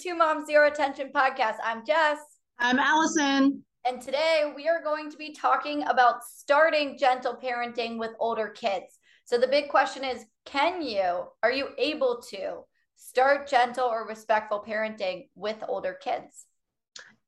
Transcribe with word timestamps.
Two 0.00 0.14
Moms 0.14 0.46
Zero 0.46 0.66
Attention 0.66 1.10
podcast. 1.14 1.56
I'm 1.62 1.84
Jess. 1.84 2.16
I'm 2.58 2.78
Allison. 2.78 3.62
And 3.86 4.00
today 4.00 4.50
we 4.56 4.66
are 4.66 4.82
going 4.82 5.10
to 5.10 5.16
be 5.18 5.34
talking 5.34 5.82
about 5.82 6.24
starting 6.24 6.96
gentle 6.96 7.36
parenting 7.36 7.98
with 7.98 8.12
older 8.18 8.48
kids. 8.48 8.98
So 9.26 9.36
the 9.36 9.46
big 9.46 9.68
question 9.68 10.02
is 10.02 10.24
can 10.46 10.80
you, 10.80 11.24
are 11.42 11.52
you 11.52 11.68
able 11.76 12.22
to 12.30 12.60
start 12.96 13.46
gentle 13.46 13.84
or 13.84 14.08
respectful 14.08 14.64
parenting 14.66 15.28
with 15.34 15.62
older 15.68 15.98
kids? 16.02 16.46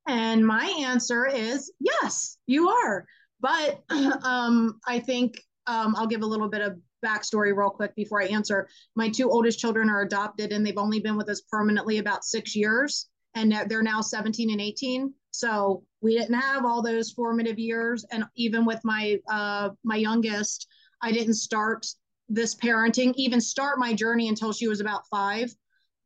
And 0.09 0.47
my 0.47 0.65
answer 0.81 1.27
is 1.27 1.71
yes, 1.79 2.39
you 2.47 2.71
are. 2.71 3.05
But 3.39 3.83
um, 4.25 4.81
I 4.87 4.99
think 4.99 5.43
um, 5.67 5.95
I'll 5.95 6.07
give 6.07 6.23
a 6.23 6.27
little 6.27 6.49
bit 6.49 6.63
of 6.63 6.79
backstory 7.05 7.57
real 7.57 7.71
quick 7.71 7.95
before 7.95 8.23
I 8.23 8.27
answer. 8.27 8.69
My 8.97 9.09
two 9.09 9.31
oldest 9.31 9.59
children 9.59 9.89
are 9.89 10.03
adopted 10.03 10.53
and 10.53 10.65
they've 10.65 10.79
only 10.79 11.01
been 11.01 11.17
with 11.17 11.29
us 11.29 11.43
permanently 11.51 11.99
about 11.99 12.25
six 12.25 12.57
years. 12.57 13.09
And 13.35 13.53
they're 13.69 13.83
now 13.83 14.03
17 14.03 14.51
and 14.51 14.61
18. 14.61 15.15
So 15.31 15.85
we 16.03 16.19
didn't 16.19 16.39
have 16.39 16.67
all 16.67 16.83
those 16.83 17.13
formative 17.13 17.59
years. 17.59 18.05
And 18.13 18.25
even 18.37 18.67
with 18.67 18.81
my 18.85 19.19
uh, 19.31 19.71
my 19.83 19.97
youngest, 19.97 20.69
I 21.01 21.13
didn't 21.13 21.35
start 21.35 21.87
this 22.29 22.55
parenting, 22.55 23.15
even 23.17 23.41
start 23.41 23.79
my 23.79 23.95
journey 23.95 24.29
until 24.29 24.53
she 24.53 24.69
was 24.69 24.81
about 24.81 25.07
five. 25.09 25.55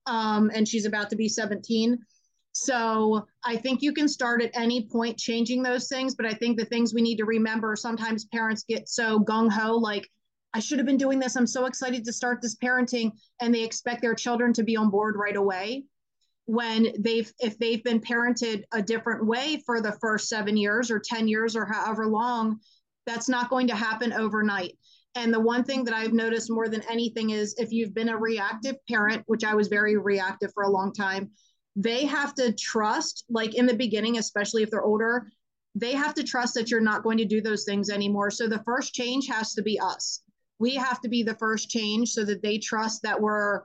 Um, 0.06 0.50
and 0.54 0.66
she's 0.68 0.86
about 0.86 1.10
to 1.10 1.16
be 1.16 1.28
17. 1.28 1.98
So 2.52 3.26
I 3.44 3.56
think 3.56 3.82
you 3.82 3.92
can 3.92 4.08
start 4.08 4.42
at 4.42 4.50
any 4.54 4.86
point 4.86 5.18
changing 5.18 5.62
those 5.62 5.88
things. 5.88 6.14
But 6.14 6.26
I 6.26 6.32
think 6.32 6.56
the 6.56 6.64
things 6.64 6.94
we 6.94 7.02
need 7.02 7.16
to 7.16 7.24
remember 7.24 7.76
sometimes 7.76 8.24
parents 8.26 8.64
get 8.66 8.88
so 8.88 9.20
gung 9.20 9.50
ho, 9.50 9.76
like, 9.76 10.08
I 10.54 10.60
should 10.60 10.78
have 10.78 10.86
been 10.86 10.96
doing 10.96 11.18
this. 11.18 11.36
I'm 11.36 11.46
so 11.46 11.66
excited 11.66 12.04
to 12.04 12.12
start 12.12 12.40
this 12.40 12.56
parenting. 12.56 13.12
And 13.40 13.54
they 13.54 13.62
expect 13.62 14.02
their 14.02 14.14
children 14.14 14.52
to 14.54 14.62
be 14.62 14.76
on 14.76 14.90
board 14.90 15.16
right 15.16 15.36
away. 15.36 15.84
When 16.46 16.92
they've, 16.98 17.30
if 17.40 17.58
they've 17.58 17.82
been 17.82 18.00
parented 18.00 18.62
a 18.72 18.80
different 18.80 19.26
way 19.26 19.62
for 19.66 19.80
the 19.80 19.98
first 20.00 20.28
seven 20.28 20.56
years 20.56 20.90
or 20.90 21.00
10 21.00 21.28
years 21.28 21.56
or 21.56 21.66
however 21.66 22.06
long, 22.06 22.60
that's 23.04 23.28
not 23.28 23.50
going 23.50 23.66
to 23.68 23.74
happen 23.74 24.12
overnight. 24.12 24.78
And 25.16 25.32
the 25.32 25.40
one 25.40 25.64
thing 25.64 25.84
that 25.84 25.94
I've 25.94 26.12
noticed 26.12 26.50
more 26.50 26.68
than 26.68 26.82
anything 26.90 27.30
is 27.30 27.54
if 27.58 27.72
you've 27.72 27.94
been 27.94 28.10
a 28.10 28.16
reactive 28.16 28.76
parent, 28.88 29.22
which 29.26 29.44
I 29.44 29.54
was 29.54 29.68
very 29.68 29.96
reactive 29.96 30.52
for 30.52 30.64
a 30.64 30.70
long 30.70 30.92
time, 30.92 31.30
they 31.74 32.04
have 32.06 32.34
to 32.36 32.52
trust, 32.52 33.24
like 33.28 33.54
in 33.54 33.66
the 33.66 33.74
beginning, 33.74 34.18
especially 34.18 34.62
if 34.62 34.70
they're 34.70 34.82
older, 34.84 35.30
they 35.74 35.92
have 35.92 36.14
to 36.14 36.24
trust 36.24 36.54
that 36.54 36.70
you're 36.70 36.80
not 36.80 37.02
going 37.02 37.18
to 37.18 37.24
do 37.24 37.40
those 37.40 37.64
things 37.64 37.90
anymore. 37.90 38.30
So 38.30 38.48
the 38.48 38.62
first 38.64 38.94
change 38.94 39.26
has 39.28 39.52
to 39.54 39.62
be 39.62 39.78
us 39.78 40.22
we 40.58 40.74
have 40.74 41.00
to 41.00 41.08
be 41.08 41.22
the 41.22 41.34
first 41.36 41.70
change 41.70 42.10
so 42.10 42.24
that 42.24 42.42
they 42.42 42.58
trust 42.58 43.02
that 43.02 43.20
we're 43.20 43.62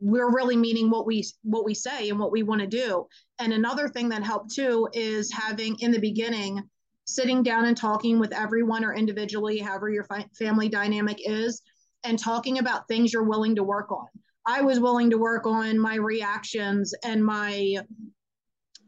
we're 0.00 0.32
really 0.32 0.56
meaning 0.56 0.88
what 0.88 1.06
we 1.06 1.24
what 1.42 1.64
we 1.64 1.74
say 1.74 2.08
and 2.08 2.18
what 2.18 2.32
we 2.32 2.42
want 2.42 2.60
to 2.60 2.66
do. 2.66 3.06
And 3.38 3.52
another 3.52 3.88
thing 3.88 4.08
that 4.10 4.22
helped 4.22 4.54
too 4.54 4.88
is 4.92 5.32
having 5.32 5.78
in 5.80 5.90
the 5.90 5.98
beginning 5.98 6.62
sitting 7.04 7.42
down 7.42 7.66
and 7.66 7.76
talking 7.76 8.18
with 8.18 8.32
everyone 8.32 8.84
or 8.84 8.94
individually 8.94 9.58
however 9.58 9.90
your 9.90 10.04
fi- 10.04 10.28
family 10.38 10.68
dynamic 10.68 11.18
is 11.24 11.60
and 12.04 12.18
talking 12.18 12.58
about 12.58 12.86
things 12.86 13.12
you're 13.12 13.24
willing 13.24 13.56
to 13.56 13.64
work 13.64 13.90
on. 13.92 14.06
I 14.46 14.62
was 14.62 14.80
willing 14.80 15.10
to 15.10 15.18
work 15.18 15.46
on 15.46 15.78
my 15.78 15.96
reactions 15.96 16.94
and 17.04 17.22
my 17.22 17.76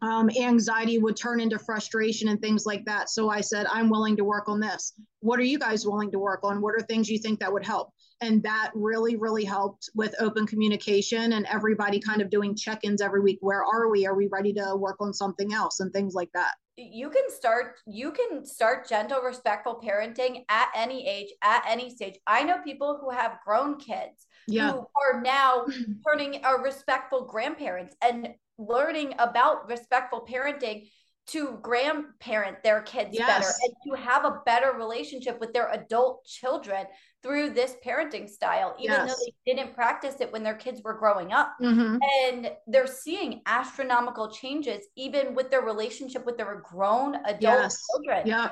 um, 0.03 0.28
anxiety 0.31 0.98
would 0.98 1.17
turn 1.17 1.41
into 1.41 1.58
frustration 1.58 2.28
and 2.28 2.41
things 2.41 2.67
like 2.67 2.84
that. 2.84 3.08
So 3.08 3.31
I 3.31 3.41
said, 3.41 3.67
I'm 3.70 3.89
willing 3.89 4.17
to 4.17 4.25
work 4.25 4.48
on 4.48 4.59
this. 4.59 4.94
What 5.20 5.38
are 5.38 5.44
you 5.44 5.59
guys 5.59 5.87
willing 5.87 6.10
to 6.10 6.19
work 6.19 6.41
on? 6.43 6.60
What 6.60 6.75
are 6.75 6.81
things 6.81 7.09
you 7.09 7.19
think 7.19 7.38
that 7.38 7.53
would 7.53 7.65
help? 7.65 7.91
And 8.22 8.43
that 8.44 8.71
really, 8.75 9.16
really 9.16 9.44
helped 9.44 9.91
with 9.94 10.15
open 10.21 10.47
communication 10.47 11.33
and 11.33 11.44
everybody 11.47 11.99
kind 11.99 12.22
of 12.22 12.31
doing 12.31 12.55
check 12.55 12.84
ins 12.84 13.03
every 13.03 13.21
week. 13.21 13.38
Where 13.41 13.65
are 13.65 13.91
we? 13.91 14.06
Are 14.06 14.15
we 14.15 14.28
ready 14.28 14.53
to 14.55 14.77
work 14.77 14.97
on 15.00 15.12
something 15.12 15.53
else 15.53 15.81
and 15.81 15.93
things 15.93 16.15
like 16.15 16.31
that? 16.33 16.53
You 16.77 17.10
can 17.10 17.25
start, 17.28 17.81
you 17.87 18.12
can 18.12 18.47
start 18.47 18.88
gentle, 18.88 19.21
respectful 19.21 19.83
parenting 19.84 20.44
at 20.49 20.69
any 20.75 21.06
age, 21.06 21.31
at 21.43 21.65
any 21.69 21.91
stage. 21.91 22.15
I 22.27 22.44
know 22.44 22.59
people 22.65 22.99
who 23.00 23.10
have 23.10 23.38
grown 23.44 23.78
kids 23.78 24.27
yeah. 24.47 24.71
who 24.71 24.78
are 24.78 25.21
now 25.21 25.66
turning 26.06 26.44
a 26.44 26.54
respectful 26.62 27.27
grandparents 27.27 27.97
and 28.00 28.28
learning 28.56 29.15
about 29.19 29.69
respectful 29.69 30.27
parenting 30.31 30.89
to 31.25 31.59
grandparent 31.62 32.62
their 32.62 32.83
kids 32.83 33.10
yes. 33.12 33.27
better 33.27 33.53
and 33.62 33.75
to 33.87 34.03
have 34.03 34.25
a 34.25 34.41
better 34.44 34.72
relationship 34.72 35.39
with 35.41 35.53
their 35.53 35.71
adult 35.71 36.25
children 36.25 36.84
through 37.22 37.50
this 37.50 37.77
parenting 37.84 38.28
style, 38.28 38.75
even 38.78 38.93
yes. 38.93 39.09
though 39.10 39.25
they 39.25 39.55
didn't 39.55 39.75
practice 39.75 40.16
it 40.21 40.33
when 40.33 40.43
their 40.43 40.55
kids 40.55 40.83
were 40.83 40.94
growing 40.94 41.33
up. 41.33 41.55
Mm-hmm. 41.60 41.99
And 42.27 42.50
they're 42.66 42.87
seeing 42.87 43.43
astronomical 43.47 44.28
changes, 44.28 44.87
even 44.97 45.34
with 45.34 45.50
their 45.50 45.62
relationship 45.62 46.27
with 46.27 46.37
their 46.37 46.62
grown 46.69 47.16
adult 47.25 47.41
yes. 47.43 47.78
children. 47.91 48.27
Yeah. 48.27 48.50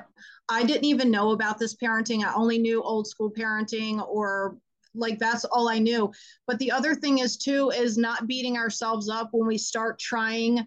I 0.48 0.62
didn't 0.62 0.84
even 0.84 1.10
know 1.10 1.32
about 1.32 1.58
this 1.58 1.76
parenting. 1.76 2.24
I 2.24 2.32
only 2.34 2.58
knew 2.58 2.82
old 2.82 3.08
school 3.08 3.30
parenting 3.30 4.06
or 4.08 4.56
like 4.94 5.18
that's 5.18 5.44
all 5.44 5.68
I 5.68 5.78
knew. 5.78 6.12
But 6.46 6.58
the 6.58 6.70
other 6.70 6.94
thing 6.94 7.18
is 7.18 7.36
too 7.36 7.70
is 7.70 7.98
not 7.98 8.26
beating 8.26 8.56
ourselves 8.56 9.08
up 9.08 9.30
when 9.32 9.46
we 9.46 9.58
start 9.58 9.98
trying 9.98 10.66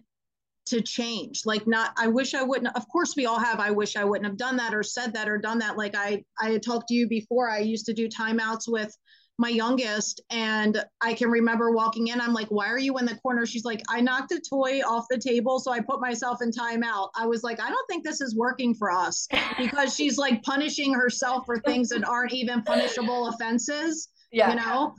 to 0.66 0.80
change. 0.80 1.42
Like 1.44 1.66
not 1.66 1.92
I 1.96 2.06
wish 2.06 2.34
I 2.34 2.42
wouldn't 2.42 2.74
of 2.76 2.88
course 2.88 3.14
we 3.16 3.26
all 3.26 3.38
have 3.38 3.60
I 3.60 3.70
wish 3.70 3.96
I 3.96 4.04
wouldn't 4.04 4.26
have 4.26 4.38
done 4.38 4.56
that 4.56 4.74
or 4.74 4.82
said 4.82 5.14
that 5.14 5.28
or 5.28 5.38
done 5.38 5.58
that. 5.58 5.76
Like 5.76 5.94
I 5.94 6.24
I 6.40 6.50
had 6.50 6.62
talked 6.62 6.88
to 6.88 6.94
you 6.94 7.08
before. 7.08 7.50
I 7.50 7.58
used 7.58 7.86
to 7.86 7.94
do 7.94 8.08
timeouts 8.08 8.64
with 8.66 8.96
my 9.36 9.48
youngest 9.48 10.20
and 10.30 10.82
I 11.00 11.12
can 11.12 11.28
remember 11.28 11.72
walking 11.72 12.06
in 12.08 12.20
I'm 12.20 12.32
like 12.32 12.46
why 12.48 12.68
are 12.68 12.78
you 12.78 12.96
in 12.98 13.04
the 13.04 13.16
corner 13.16 13.44
she's 13.44 13.64
like 13.64 13.82
I 13.88 14.00
knocked 14.00 14.30
a 14.30 14.40
toy 14.40 14.80
off 14.80 15.06
the 15.10 15.18
table 15.18 15.58
so 15.58 15.72
I 15.72 15.80
put 15.80 16.00
myself 16.00 16.40
in 16.40 16.52
timeout 16.52 17.08
I 17.16 17.26
was 17.26 17.42
like 17.42 17.60
I 17.60 17.68
don't 17.68 17.86
think 17.88 18.04
this 18.04 18.20
is 18.20 18.36
working 18.36 18.74
for 18.74 18.92
us 18.92 19.26
because 19.58 19.94
she's 19.94 20.18
like 20.18 20.44
punishing 20.44 20.94
herself 20.94 21.46
for 21.46 21.58
things 21.58 21.88
that 21.88 22.06
aren't 22.06 22.32
even 22.32 22.62
punishable 22.62 23.26
offenses 23.26 24.08
yeah. 24.30 24.50
you 24.50 24.56
know 24.56 24.94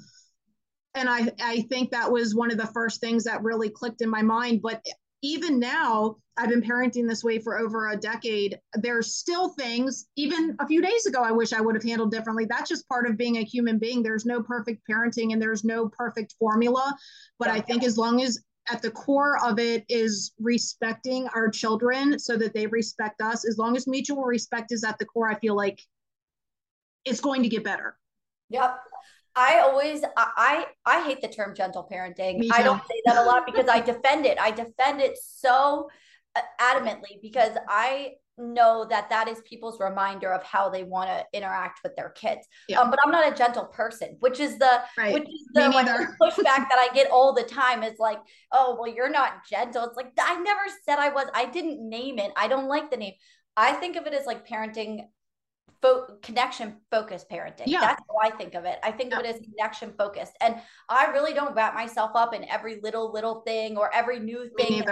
and 0.96 1.10
i 1.10 1.32
i 1.42 1.62
think 1.70 1.92
that 1.92 2.12
was 2.12 2.36
one 2.36 2.52
of 2.52 2.58
the 2.58 2.68
first 2.68 3.00
things 3.00 3.24
that 3.24 3.42
really 3.42 3.70
clicked 3.70 4.02
in 4.02 4.10
my 4.10 4.22
mind 4.22 4.62
but 4.62 4.84
even 5.26 5.60
now 5.60 6.16
i've 6.38 6.50
been 6.50 6.62
parenting 6.62 7.08
this 7.08 7.24
way 7.24 7.40
for 7.40 7.58
over 7.58 7.90
a 7.90 7.98
decade. 7.98 8.60
There's 8.74 9.16
still 9.16 9.50
things 9.50 10.06
even 10.16 10.56
a 10.60 10.68
few 10.68 10.82
days 10.82 11.06
ago 11.06 11.22
i 11.22 11.32
wish 11.32 11.54
i 11.54 11.62
would 11.62 11.76
have 11.76 11.84
handled 11.84 12.12
differently. 12.12 12.46
That's 12.46 12.70
just 12.70 12.88
part 12.88 13.08
of 13.08 13.18
being 13.18 13.38
a 13.38 13.44
human 13.44 13.80
being. 13.80 14.04
There's 14.04 14.26
no 14.26 14.44
perfect 14.44 14.84
parenting 14.90 15.34
and 15.34 15.42
there's 15.42 15.64
no 15.64 15.90
perfect 15.90 16.36
formula. 16.40 16.96
But 17.40 17.50
i 17.50 17.60
think 17.60 17.84
as 17.84 17.98
long 17.98 18.22
as 18.22 18.40
at 18.72 18.82
the 18.82 18.92
core 18.92 19.38
of 19.46 19.60
it 19.60 19.86
is 19.90 20.34
respecting 20.40 21.28
our 21.36 21.50
children 21.50 22.18
so 22.18 22.36
that 22.36 22.54
they 22.54 22.66
respect 22.68 23.22
us 23.22 23.48
as 23.48 23.58
long 23.60 23.76
as 23.78 23.86
mutual 23.88 24.24
respect 24.24 24.72
is 24.72 24.84
at 24.84 24.98
the 25.00 25.06
core 25.06 25.30
i 25.30 25.36
feel 25.36 25.56
like 25.56 25.80
it's 27.06 27.22
going 27.22 27.44
to 27.44 27.50
get 27.50 27.64
better. 27.64 27.96
Yep 28.50 28.80
I 29.36 29.60
always 29.60 30.02
I 30.16 30.68
I 30.86 31.04
hate 31.04 31.22
the 31.22 31.28
term 31.28 31.56
gentle 31.56 31.88
parenting. 31.92 32.50
I 32.52 32.64
don't 32.64 32.82
say 32.82 33.02
that 33.06 33.18
a 33.18 33.24
lot 33.24 33.46
because 33.46 33.68
I 33.68 33.82
defend 33.82 34.26
it. 34.26 34.38
I 34.40 34.52
defend 34.52 35.02
it 35.02 35.18
so 35.22 35.90
uh, 36.36 36.42
adamantly 36.62 37.22
because 37.22 37.58
I 37.68 38.14
know 38.38 38.86
that 38.90 39.10
that 39.10 39.28
is 39.28 39.42
people's 39.42 39.80
reminder 39.80 40.32
of 40.32 40.44
how 40.44 40.70
they 40.70 40.84
want 40.84 41.10
to 41.10 41.26
interact 41.34 41.80
with 41.84 41.96
their 41.96 42.10
kids. 42.10 42.48
Yeah. 42.68 42.80
Um, 42.80 42.90
but 42.90 43.00
I'm 43.06 43.12
not 43.12 43.32
a 43.32 43.36
gentle 43.36 43.66
person, 43.66 44.18
which 44.20 44.40
is 44.40 44.58
the 44.58 44.82
right. 44.98 45.14
which 45.14 45.24
is 45.24 45.48
the 45.54 45.70
like, 45.70 45.88
pushback 45.88 46.68
that 46.70 46.78
I 46.78 46.90
get 46.94 47.12
all 47.12 47.34
the 47.34 47.44
time 47.44 47.84
is 47.84 48.00
like, 48.00 48.20
oh 48.52 48.78
well, 48.80 48.94
you're 48.94 49.10
not 49.10 49.46
gentle. 49.50 49.84
It's 49.86 49.98
like 49.98 50.14
I 50.20 50.40
never 50.42 50.62
said 50.86 51.00
I 51.00 51.10
was. 51.10 51.28
I 51.34 51.46
didn't 51.46 51.88
name 51.88 52.20
it. 52.20 52.32
I 52.36 52.48
don't 52.48 52.68
like 52.68 52.90
the 52.90 52.98
name. 52.98 53.14
I 53.58 53.74
think 53.74 53.96
of 53.96 54.06
it 54.06 54.14
as 54.14 54.26
like 54.26 54.48
parenting 54.48 55.06
fo- 55.86 56.18
connection 56.22 56.78
focused 56.92 57.30
parenting. 57.30 57.68
Yeah. 57.68 57.82
That's 57.82 58.02
how 58.08 58.18
I 58.28 58.32
think 58.32 58.56
of 58.56 58.66
it. 58.66 58.80
I 58.84 58.92
think 58.92 59.12
yeah. 59.12 59.20
of 59.20 59.26
it 59.26 59.36
as 59.36 59.42
connection 59.42 59.94
focused. 59.98 60.34
And 60.42 60.56
I 60.90 61.08
really 61.08 61.34
don't 61.34 61.56
wrap 61.56 61.74
myself 61.74 62.12
up 62.16 62.34
in 62.34 62.48
every 62.50 62.80
little, 62.82 63.12
little 63.12 63.42
thing 63.42 63.78
or 63.78 63.94
every 63.94 64.20
new 64.20 64.50
thing 64.58 64.84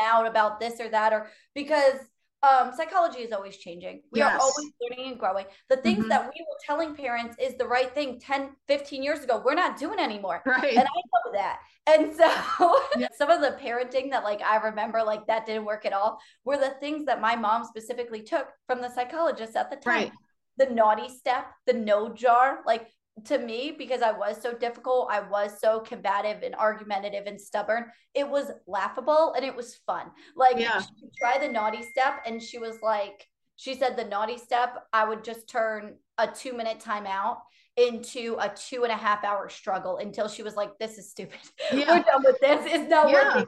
out 0.00 0.26
about 0.26 0.60
this 0.60 0.80
or 0.80 0.88
that, 0.90 1.12
or 1.12 1.28
because 1.54 1.96
um, 2.42 2.70
psychology 2.76 3.20
is 3.20 3.32
always 3.32 3.56
changing. 3.56 4.02
We 4.12 4.20
yes. 4.20 4.34
are 4.34 4.40
always 4.40 4.72
learning 4.80 5.12
and 5.12 5.18
growing. 5.18 5.46
The 5.68 5.78
things 5.78 6.00
mm-hmm. 6.00 6.08
that 6.10 6.30
we 6.32 6.44
were 6.48 6.58
telling 6.64 6.94
parents 6.94 7.36
is 7.40 7.56
the 7.56 7.66
right 7.66 7.92
thing 7.92 8.20
10, 8.20 8.50
15 8.68 9.02
years 9.02 9.24
ago, 9.24 9.42
we're 9.44 9.54
not 9.54 9.78
doing 9.78 9.98
anymore. 9.98 10.42
Right. 10.46 10.76
And 10.76 10.80
I 10.80 10.82
know 10.84 11.32
that. 11.32 11.58
And 11.88 12.14
so 12.16 12.78
yeah. 12.96 13.08
some 13.16 13.30
of 13.30 13.40
the 13.40 13.58
parenting 13.60 14.10
that 14.10 14.22
like 14.22 14.42
I 14.42 14.56
remember 14.56 15.02
like 15.02 15.26
that 15.26 15.46
didn't 15.46 15.64
work 15.64 15.86
at 15.86 15.92
all 15.92 16.20
were 16.44 16.58
the 16.58 16.74
things 16.78 17.06
that 17.06 17.20
my 17.20 17.34
mom 17.34 17.64
specifically 17.64 18.22
took 18.22 18.48
from 18.66 18.80
the 18.80 18.90
psychologist 18.90 19.56
at 19.56 19.70
the 19.70 19.76
time. 19.76 19.94
Right 19.94 20.12
the 20.56 20.66
naughty 20.66 21.08
step, 21.08 21.46
the 21.66 21.72
no 21.72 22.12
jar, 22.12 22.60
like 22.66 22.88
to 23.24 23.38
me, 23.38 23.74
because 23.76 24.02
I 24.02 24.12
was 24.12 24.40
so 24.40 24.52
difficult, 24.52 25.08
I 25.10 25.20
was 25.20 25.58
so 25.60 25.80
combative 25.80 26.42
and 26.42 26.54
argumentative 26.54 27.26
and 27.26 27.40
stubborn, 27.40 27.86
it 28.14 28.28
was 28.28 28.50
laughable 28.66 29.32
and 29.34 29.44
it 29.44 29.56
was 29.56 29.74
fun. 29.86 30.10
Like 30.36 30.58
yeah. 30.58 30.82
try 31.18 31.38
the 31.38 31.48
naughty 31.48 31.82
step, 31.82 32.20
and 32.26 32.42
she 32.42 32.58
was 32.58 32.76
like, 32.82 33.26
she 33.56 33.74
said 33.74 33.96
the 33.96 34.04
naughty 34.04 34.36
step, 34.36 34.84
I 34.92 35.08
would 35.08 35.24
just 35.24 35.48
turn 35.48 35.96
a 36.18 36.26
two 36.26 36.52
minute 36.52 36.78
timeout 36.78 37.38
into 37.76 38.36
a 38.38 38.50
two 38.50 38.84
and 38.84 38.92
a 38.92 38.96
half 38.96 39.24
hour 39.24 39.48
struggle 39.48 39.98
until 39.98 40.28
she 40.28 40.42
was 40.42 40.56
like, 40.56 40.78
"This 40.78 40.98
is 40.98 41.10
stupid. 41.10 41.38
Yeah. 41.72 41.96
We're 41.96 42.02
done 42.04 42.22
with 42.24 42.40
this. 42.40 42.64
It's 42.66 42.88
not 42.88 43.10
yeah. 43.10 43.34
working." 43.34 43.46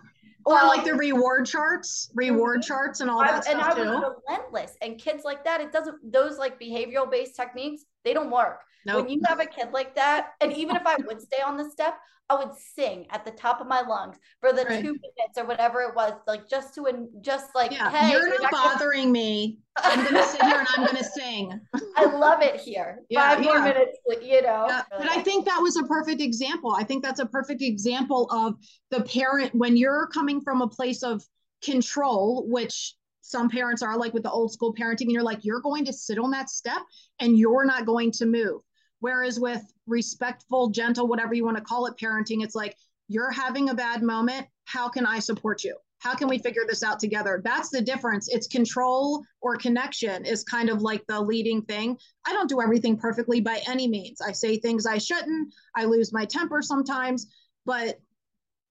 Or 0.48 0.58
um, 0.58 0.68
like 0.68 0.84
the 0.84 0.94
reward 0.94 1.44
charts, 1.44 2.10
reward 2.14 2.60
mm-hmm. 2.60 2.68
charts, 2.68 3.00
and 3.00 3.10
all 3.10 3.20
that 3.20 3.34
I, 3.34 3.40
stuff 3.40 3.52
and 3.52 3.60
I 3.60 3.74
too. 3.74 3.90
was 3.90 4.14
relentless. 4.26 4.76
And 4.80 4.98
kids 4.98 5.22
like 5.22 5.44
that, 5.44 5.60
it 5.60 5.72
doesn't. 5.72 5.96
Those 6.10 6.38
like 6.38 6.58
behavioral 6.58 7.10
based 7.10 7.36
techniques, 7.36 7.82
they 8.02 8.14
don't 8.14 8.30
work. 8.30 8.62
Nope. 8.86 9.04
When 9.04 9.12
you 9.12 9.20
have 9.26 9.40
a 9.40 9.46
kid 9.46 9.68
like 9.72 9.94
that, 9.96 10.30
and 10.40 10.50
even 10.54 10.74
if 10.74 10.86
I 10.86 10.96
would 11.06 11.20
stay 11.20 11.42
on 11.46 11.58
the 11.58 11.68
step, 11.68 11.98
I 12.30 12.36
would 12.36 12.54
sing 12.56 13.06
at 13.10 13.26
the 13.26 13.30
top 13.30 13.60
of 13.60 13.66
my 13.66 13.82
lungs 13.82 14.16
for 14.40 14.54
the 14.54 14.64
right. 14.64 14.80
two 14.82 14.92
minutes 14.92 15.36
or 15.36 15.44
whatever 15.44 15.82
it 15.82 15.94
was, 15.94 16.14
like 16.26 16.48
just 16.48 16.74
to 16.76 17.08
just 17.20 17.54
like, 17.54 17.72
yeah, 17.72 17.90
hey, 17.90 18.10
you're 18.10 18.40
not 18.40 18.50
bothering 18.50 19.12
me. 19.12 19.58
I'm 19.84 20.04
gonna 20.04 20.24
sit 20.24 20.42
here 20.42 20.58
and 20.58 20.68
I'm 20.76 20.86
gonna 20.86 21.04
sing. 21.04 21.60
I 21.96 22.04
love 22.04 22.42
it 22.42 22.60
here. 22.60 23.00
Yeah, 23.10 23.34
Five 23.34 23.42
yeah. 23.42 23.46
more 23.46 23.62
minutes, 23.62 23.98
you 24.22 24.42
know. 24.42 24.66
Yeah. 24.68 24.82
But 24.90 25.10
I 25.10 25.22
think 25.22 25.46
that 25.46 25.58
was 25.58 25.76
a 25.76 25.84
perfect 25.84 26.20
example. 26.20 26.74
I 26.76 26.84
think 26.84 27.02
that's 27.02 27.20
a 27.20 27.26
perfect 27.26 27.62
example 27.62 28.28
of 28.30 28.54
the 28.90 29.02
parent 29.02 29.54
when 29.54 29.76
you're 29.76 30.08
coming 30.08 30.40
from 30.40 30.60
a 30.62 30.68
place 30.68 31.02
of 31.02 31.22
control, 31.62 32.46
which 32.48 32.94
some 33.22 33.48
parents 33.48 33.82
are 33.82 33.96
like 33.98 34.14
with 34.14 34.22
the 34.22 34.30
old 34.30 34.52
school 34.52 34.74
parenting, 34.74 35.02
and 35.02 35.12
you're 35.12 35.22
like, 35.22 35.44
you're 35.44 35.60
going 35.60 35.84
to 35.86 35.92
sit 35.92 36.18
on 36.18 36.30
that 36.30 36.50
step 36.50 36.80
and 37.20 37.38
you're 37.38 37.64
not 37.64 37.86
going 37.86 38.10
to 38.12 38.26
move. 38.26 38.62
Whereas 39.00 39.38
with 39.38 39.62
respectful, 39.86 40.68
gentle, 40.70 41.06
whatever 41.06 41.34
you 41.34 41.44
want 41.44 41.56
to 41.56 41.62
call 41.62 41.86
it, 41.86 41.96
parenting, 41.96 42.42
it's 42.42 42.54
like, 42.54 42.74
you're 43.08 43.30
having 43.30 43.70
a 43.70 43.74
bad 43.74 44.02
moment. 44.02 44.46
How 44.64 44.88
can 44.88 45.06
I 45.06 45.18
support 45.18 45.64
you? 45.64 45.76
How 45.98 46.14
can 46.14 46.28
we 46.28 46.38
figure 46.38 46.62
this 46.66 46.82
out 46.82 47.00
together? 47.00 47.40
That's 47.44 47.70
the 47.70 47.80
difference. 47.80 48.28
It's 48.28 48.46
control 48.46 49.24
or 49.40 49.56
connection 49.56 50.24
is 50.24 50.44
kind 50.44 50.70
of 50.70 50.80
like 50.80 51.04
the 51.06 51.20
leading 51.20 51.62
thing. 51.62 51.98
I 52.26 52.32
don't 52.32 52.48
do 52.48 52.60
everything 52.60 52.96
perfectly 52.96 53.40
by 53.40 53.60
any 53.68 53.88
means. 53.88 54.20
I 54.20 54.32
say 54.32 54.58
things 54.58 54.86
I 54.86 54.98
shouldn't. 54.98 55.52
I 55.76 55.84
lose 55.84 56.12
my 56.12 56.24
temper 56.24 56.62
sometimes, 56.62 57.26
but 57.66 57.98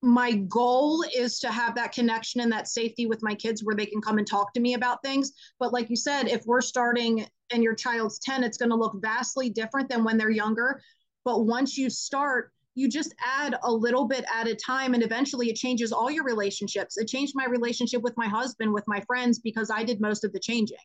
my 0.02 0.34
goal 0.34 1.04
is 1.16 1.40
to 1.40 1.52
have 1.52 1.76
that 1.76 1.92
connection 1.92 2.42
and 2.42 2.52
that 2.52 2.68
safety 2.68 3.08
with 3.08 3.24
my 3.24 3.34
kids 3.34 3.64
where 3.64 3.76
they 3.76 3.86
can 3.86 4.02
come 4.02 4.20
and 4.20 4.28
talk 4.28 4.54
to 4.54 4.60
me 4.60 4.76
about 4.76 5.02
things. 5.04 5.34
But 5.60 5.74
like 5.74 5.90
you 5.90 5.96
said, 5.96 6.28
if 6.28 6.46
we're 6.46 6.62
starting 6.62 7.26
and 7.52 7.64
your 7.64 7.76
child's 7.76 8.20
10, 8.20 8.44
it's 8.44 8.58
going 8.58 8.70
to 8.70 8.76
look 8.76 8.96
vastly 9.02 9.50
different 9.50 9.90
than 9.90 10.04
when 10.04 10.18
they're 10.18 10.30
younger. 10.30 10.82
But 11.26 11.46
once 11.46 11.78
you 11.78 11.90
start, 11.90 12.52
you 12.78 12.88
just 12.88 13.16
add 13.26 13.58
a 13.64 13.72
little 13.72 14.06
bit 14.06 14.24
at 14.34 14.48
a 14.48 14.56
time 14.56 14.94
and 14.94 15.02
eventually 15.02 15.50
it 15.50 15.56
changes 15.56 15.92
all 15.92 16.12
your 16.12 16.24
relationships. 16.24 16.98
It 16.98 17.08
changed 17.08 17.34
my 17.36 17.46
relationship 17.46 18.04
with 18.04 18.16
my 18.18 18.28
husband, 18.28 18.72
with 18.72 18.84
my 18.88 19.02
friends, 19.02 19.40
because 19.40 19.72
I 19.72 19.84
did 19.84 20.00
most 20.00 20.24
of 20.24 20.32
the 20.32 20.40
changing. 20.40 20.78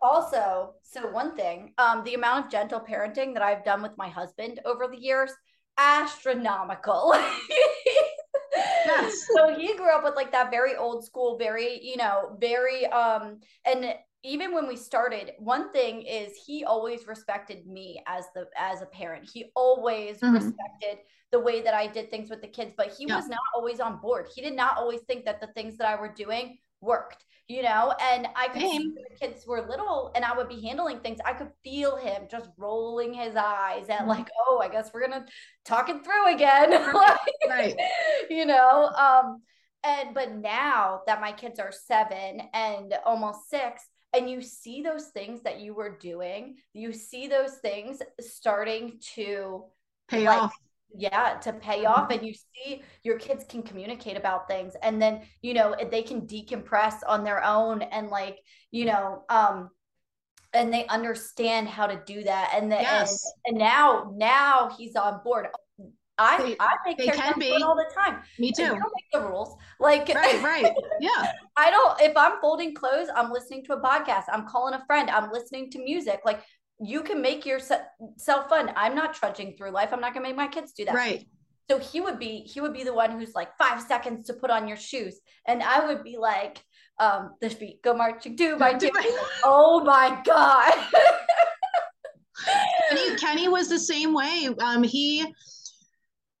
Also, 0.00 0.74
so 0.82 1.08
one 1.10 1.36
thing, 1.36 1.72
um, 1.78 2.02
the 2.04 2.14
amount 2.14 2.46
of 2.46 2.50
gentle 2.50 2.80
parenting 2.80 3.34
that 3.34 3.42
I've 3.42 3.64
done 3.64 3.82
with 3.82 3.96
my 3.96 4.08
husband 4.08 4.60
over 4.64 4.88
the 4.88 5.00
years, 5.00 5.30
astronomical. 5.78 7.14
yes. 8.56 9.26
So 9.36 9.54
he 9.56 9.74
grew 9.76 9.94
up 9.94 10.02
with 10.02 10.16
like 10.16 10.32
that 10.32 10.50
very 10.50 10.76
old 10.76 11.04
school, 11.04 11.38
very, 11.38 11.80
you 11.82 11.96
know, 11.96 12.36
very 12.40 12.86
um 12.86 13.40
and 13.64 13.94
even 14.24 14.54
when 14.54 14.66
we 14.66 14.76
started 14.76 15.32
one 15.38 15.70
thing 15.70 16.02
is 16.02 16.32
he 16.46 16.64
always 16.64 17.06
respected 17.06 17.66
me 17.66 18.02
as 18.06 18.24
the 18.34 18.46
as 18.56 18.82
a 18.82 18.86
parent 18.86 19.28
he 19.30 19.52
always 19.54 20.18
mm-hmm. 20.18 20.34
respected 20.34 20.98
the 21.30 21.38
way 21.38 21.60
that 21.60 21.74
i 21.74 21.86
did 21.86 22.10
things 22.10 22.30
with 22.30 22.40
the 22.40 22.48
kids 22.48 22.72
but 22.76 22.92
he 22.98 23.06
yeah. 23.06 23.16
was 23.16 23.28
not 23.28 23.40
always 23.54 23.78
on 23.78 23.98
board 23.98 24.26
he 24.34 24.40
did 24.40 24.56
not 24.56 24.76
always 24.76 25.00
think 25.02 25.24
that 25.24 25.40
the 25.40 25.46
things 25.48 25.76
that 25.76 25.86
i 25.86 25.94
were 25.94 26.12
doing 26.12 26.56
worked 26.80 27.24
you 27.48 27.62
know 27.62 27.94
and 28.00 28.26
i 28.34 28.48
could 28.48 28.62
Same. 28.62 28.80
see 28.80 28.94
the 29.10 29.26
kids 29.26 29.46
were 29.46 29.66
little 29.68 30.10
and 30.14 30.24
i 30.24 30.34
would 30.34 30.48
be 30.48 30.60
handling 30.62 30.98
things 31.00 31.18
i 31.24 31.32
could 31.32 31.50
feel 31.62 31.96
him 31.96 32.22
just 32.30 32.48
rolling 32.56 33.12
his 33.12 33.36
eyes 33.36 33.88
at 33.90 34.00
mm-hmm. 34.00 34.08
like 34.08 34.30
oh 34.46 34.60
i 34.62 34.68
guess 34.68 34.90
we're 34.92 35.06
gonna 35.06 35.26
talk 35.64 35.88
it 35.90 36.02
through 36.02 36.34
again 36.34 36.70
right 37.48 37.76
you 38.30 38.46
know 38.46 38.88
um 38.96 39.42
and 39.84 40.14
but 40.14 40.34
now 40.34 41.02
that 41.06 41.20
my 41.20 41.32
kids 41.32 41.60
are 41.60 41.72
seven 41.72 42.40
and 42.54 42.94
almost 43.04 43.50
six 43.50 43.84
and 44.14 44.30
you 44.30 44.40
see 44.40 44.82
those 44.82 45.08
things 45.08 45.42
that 45.42 45.60
you 45.60 45.74
were 45.74 45.98
doing 45.98 46.56
you 46.72 46.92
see 46.92 47.26
those 47.26 47.54
things 47.56 48.00
starting 48.20 48.98
to 49.00 49.64
pay 50.08 50.24
like, 50.26 50.42
off 50.42 50.54
yeah 50.96 51.34
to 51.38 51.52
pay 51.52 51.82
mm-hmm. 51.82 51.92
off 51.92 52.10
and 52.10 52.24
you 52.24 52.32
see 52.32 52.82
your 53.02 53.18
kids 53.18 53.44
can 53.48 53.62
communicate 53.62 54.16
about 54.16 54.46
things 54.46 54.74
and 54.82 55.00
then 55.00 55.22
you 55.42 55.54
know 55.54 55.74
they 55.90 56.02
can 56.02 56.22
decompress 56.22 56.96
on 57.06 57.24
their 57.24 57.42
own 57.44 57.82
and 57.82 58.08
like 58.08 58.38
you 58.70 58.84
know 58.84 59.24
um 59.28 59.70
and 60.52 60.72
they 60.72 60.86
understand 60.86 61.68
how 61.68 61.86
to 61.86 62.00
do 62.06 62.22
that 62.22 62.52
and 62.54 62.70
then 62.70 62.82
yes. 62.82 63.32
and, 63.44 63.56
and 63.56 63.58
now 63.58 64.12
now 64.16 64.70
he's 64.78 64.94
on 64.94 65.20
board 65.24 65.48
I 66.18 66.38
they, 66.42 66.56
I 66.60 66.76
make 66.86 66.98
they 66.98 67.08
can 67.08 67.34
be 67.38 67.50
all 67.50 67.74
the 67.74 67.90
time. 67.94 68.22
Me 68.38 68.52
too. 68.52 68.66
don't 68.66 68.78
make 68.78 69.10
the 69.12 69.20
rules. 69.20 69.56
Like 69.80 70.08
right, 70.14 70.42
right, 70.42 70.72
yeah. 71.00 71.32
I 71.56 71.70
don't. 71.70 72.00
If 72.00 72.16
I'm 72.16 72.40
folding 72.40 72.74
clothes, 72.74 73.08
I'm 73.14 73.32
listening 73.32 73.64
to 73.64 73.74
a 73.74 73.80
podcast. 73.80 74.24
I'm 74.32 74.46
calling 74.46 74.74
a 74.74 74.84
friend. 74.86 75.10
I'm 75.10 75.32
listening 75.32 75.70
to 75.72 75.78
music. 75.78 76.20
Like 76.24 76.42
you 76.80 77.02
can 77.02 77.20
make 77.20 77.44
yourself 77.44 77.82
fun. 78.48 78.72
I'm 78.76 78.94
not 78.94 79.14
trudging 79.14 79.56
through 79.56 79.70
life. 79.70 79.90
I'm 79.92 80.00
not 80.00 80.14
gonna 80.14 80.26
make 80.26 80.36
my 80.36 80.46
kids 80.48 80.72
do 80.72 80.84
that. 80.84 80.94
Right. 80.94 81.26
So 81.68 81.78
he 81.78 82.00
would 82.00 82.18
be 82.18 82.40
he 82.40 82.60
would 82.60 82.74
be 82.74 82.84
the 82.84 82.94
one 82.94 83.18
who's 83.18 83.34
like 83.34 83.56
five 83.58 83.82
seconds 83.82 84.26
to 84.26 84.34
put 84.34 84.50
on 84.50 84.68
your 84.68 84.76
shoes, 84.76 85.18
and 85.48 85.62
I 85.62 85.86
would 85.86 86.04
be 86.04 86.16
like, 86.16 86.62
um, 87.00 87.32
the 87.40 87.50
feet 87.50 87.82
go 87.82 87.94
marching 87.94 88.36
two 88.36 88.56
my 88.56 88.74
two. 88.78 88.90
oh 89.44 89.82
my 89.84 90.20
god. 90.24 90.74
Kenny, 92.90 93.16
Kenny 93.16 93.48
was 93.48 93.68
the 93.68 93.78
same 93.78 94.12
way. 94.12 94.50
Um, 94.60 94.82
he 94.82 95.24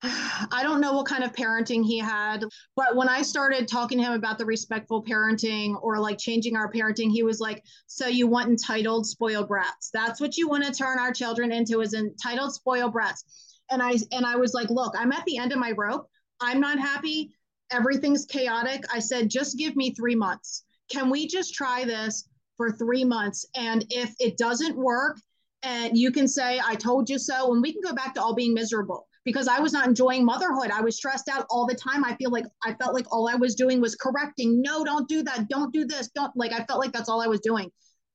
I 0.06 0.60
don't 0.62 0.80
know 0.80 0.92
what 0.92 1.06
kind 1.06 1.24
of 1.24 1.32
parenting 1.32 1.84
he 1.84 1.98
had, 1.98 2.44
but 2.76 2.94
when 2.94 3.08
I 3.08 3.22
started 3.22 3.66
talking 3.66 3.98
to 3.98 4.04
him 4.04 4.12
about 4.12 4.36
the 4.36 4.44
respectful 4.44 5.02
parenting 5.02 5.80
or 5.82 5.98
like 5.98 6.18
changing 6.18 6.56
our 6.56 6.70
parenting, 6.70 7.10
he 7.10 7.22
was 7.22 7.40
like, 7.40 7.64
"So 7.86 8.06
you 8.06 8.26
want 8.26 8.48
entitled 8.50 9.06
spoiled 9.06 9.48
brats? 9.48 9.90
That's 9.92 10.20
what 10.20 10.36
you 10.36 10.46
want 10.48 10.64
to 10.64 10.72
turn 10.72 10.98
our 10.98 11.12
children 11.12 11.52
into 11.52 11.80
is 11.80 11.94
entitled 11.94 12.52
spoiled 12.52 12.92
brats." 12.92 13.24
And 13.70 13.82
I 13.82 13.94
and 14.12 14.26
I 14.26 14.36
was 14.36 14.52
like, 14.52 14.68
"Look, 14.68 14.94
I'm 14.98 15.12
at 15.12 15.24
the 15.24 15.38
end 15.38 15.52
of 15.52 15.58
my 15.58 15.72
rope. 15.72 16.06
I'm 16.40 16.60
not 16.60 16.78
happy. 16.78 17.34
Everything's 17.70 18.26
chaotic." 18.26 18.84
I 18.92 18.98
said, 18.98 19.30
"Just 19.30 19.56
give 19.56 19.74
me 19.74 19.94
3 19.94 20.14
months. 20.14 20.64
Can 20.90 21.08
we 21.08 21.26
just 21.26 21.54
try 21.54 21.84
this 21.84 22.28
for 22.58 22.70
3 22.70 23.04
months 23.04 23.46
and 23.56 23.86
if 23.88 24.14
it 24.20 24.36
doesn't 24.36 24.76
work, 24.76 25.18
and 25.62 25.96
you 25.96 26.10
can 26.12 26.28
say 26.28 26.60
I 26.62 26.74
told 26.74 27.08
you 27.08 27.18
so 27.18 27.54
and 27.54 27.62
we 27.62 27.72
can 27.72 27.80
go 27.80 27.94
back 27.94 28.14
to 28.14 28.22
all 28.22 28.34
being 28.34 28.52
miserable." 28.52 29.08
Because 29.24 29.48
I 29.48 29.58
was 29.58 29.72
not 29.72 29.86
enjoying 29.86 30.24
motherhood. 30.24 30.70
I 30.70 30.80
was 30.80 30.96
stressed 30.96 31.28
out 31.28 31.46
all 31.50 31.66
the 31.66 31.74
time. 31.74 32.04
I 32.04 32.14
feel 32.16 32.30
like 32.30 32.44
I 32.62 32.74
felt 32.74 32.94
like 32.94 33.06
all 33.10 33.28
I 33.28 33.34
was 33.34 33.54
doing 33.54 33.80
was 33.80 33.94
correcting. 33.96 34.60
No, 34.60 34.84
don't 34.84 35.08
do 35.08 35.22
that. 35.22 35.48
Don't 35.48 35.72
do 35.72 35.84
this. 35.84 36.10
Don't 36.14 36.36
like. 36.36 36.52
I 36.52 36.64
felt 36.64 36.80
like 36.80 36.92
that's 36.92 37.08
all 37.08 37.22
I 37.22 37.26
was 37.26 37.40
doing. 37.40 37.70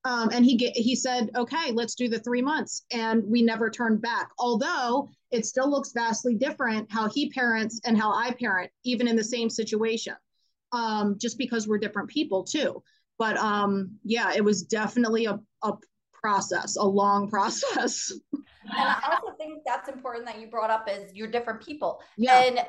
Um, 0.05 0.29
and 0.31 0.45
he 0.45 0.55
get, 0.55 0.77
he 0.77 0.95
said, 0.95 1.29
okay, 1.35 1.71
let's 1.73 1.93
do 1.95 2.07
the 2.07 2.19
three 2.19 2.41
months, 2.41 2.85
and 2.91 3.21
we 3.25 3.41
never 3.41 3.69
turned 3.69 4.01
back. 4.01 4.29
Although 4.39 5.09
it 5.31 5.45
still 5.45 5.69
looks 5.69 5.91
vastly 5.91 6.35
different 6.35 6.89
how 6.89 7.09
he 7.09 7.29
parents 7.31 7.81
and 7.85 7.97
how 7.97 8.13
I 8.13 8.31
parent, 8.31 8.71
even 8.85 9.07
in 9.07 9.17
the 9.17 9.23
same 9.23 9.49
situation, 9.49 10.15
um, 10.71 11.17
just 11.19 11.37
because 11.37 11.67
we're 11.67 11.79
different 11.79 12.09
people 12.09 12.43
too. 12.43 12.81
But 13.17 13.35
um, 13.37 13.97
yeah, 14.05 14.31
it 14.33 14.43
was 14.43 14.63
definitely 14.63 15.25
a, 15.25 15.37
a 15.63 15.73
process, 16.21 16.75
a 16.75 16.85
long 16.85 17.29
process. 17.29 18.11
and 18.33 18.43
I 18.73 19.17
also 19.19 19.35
think 19.37 19.63
that's 19.65 19.89
important 19.89 20.25
that 20.25 20.39
you 20.39 20.47
brought 20.47 20.69
up 20.69 20.89
is 20.89 21.13
you're 21.13 21.31
different 21.31 21.61
people. 21.61 22.01
Yeah. 22.17 22.43
And 22.43 22.59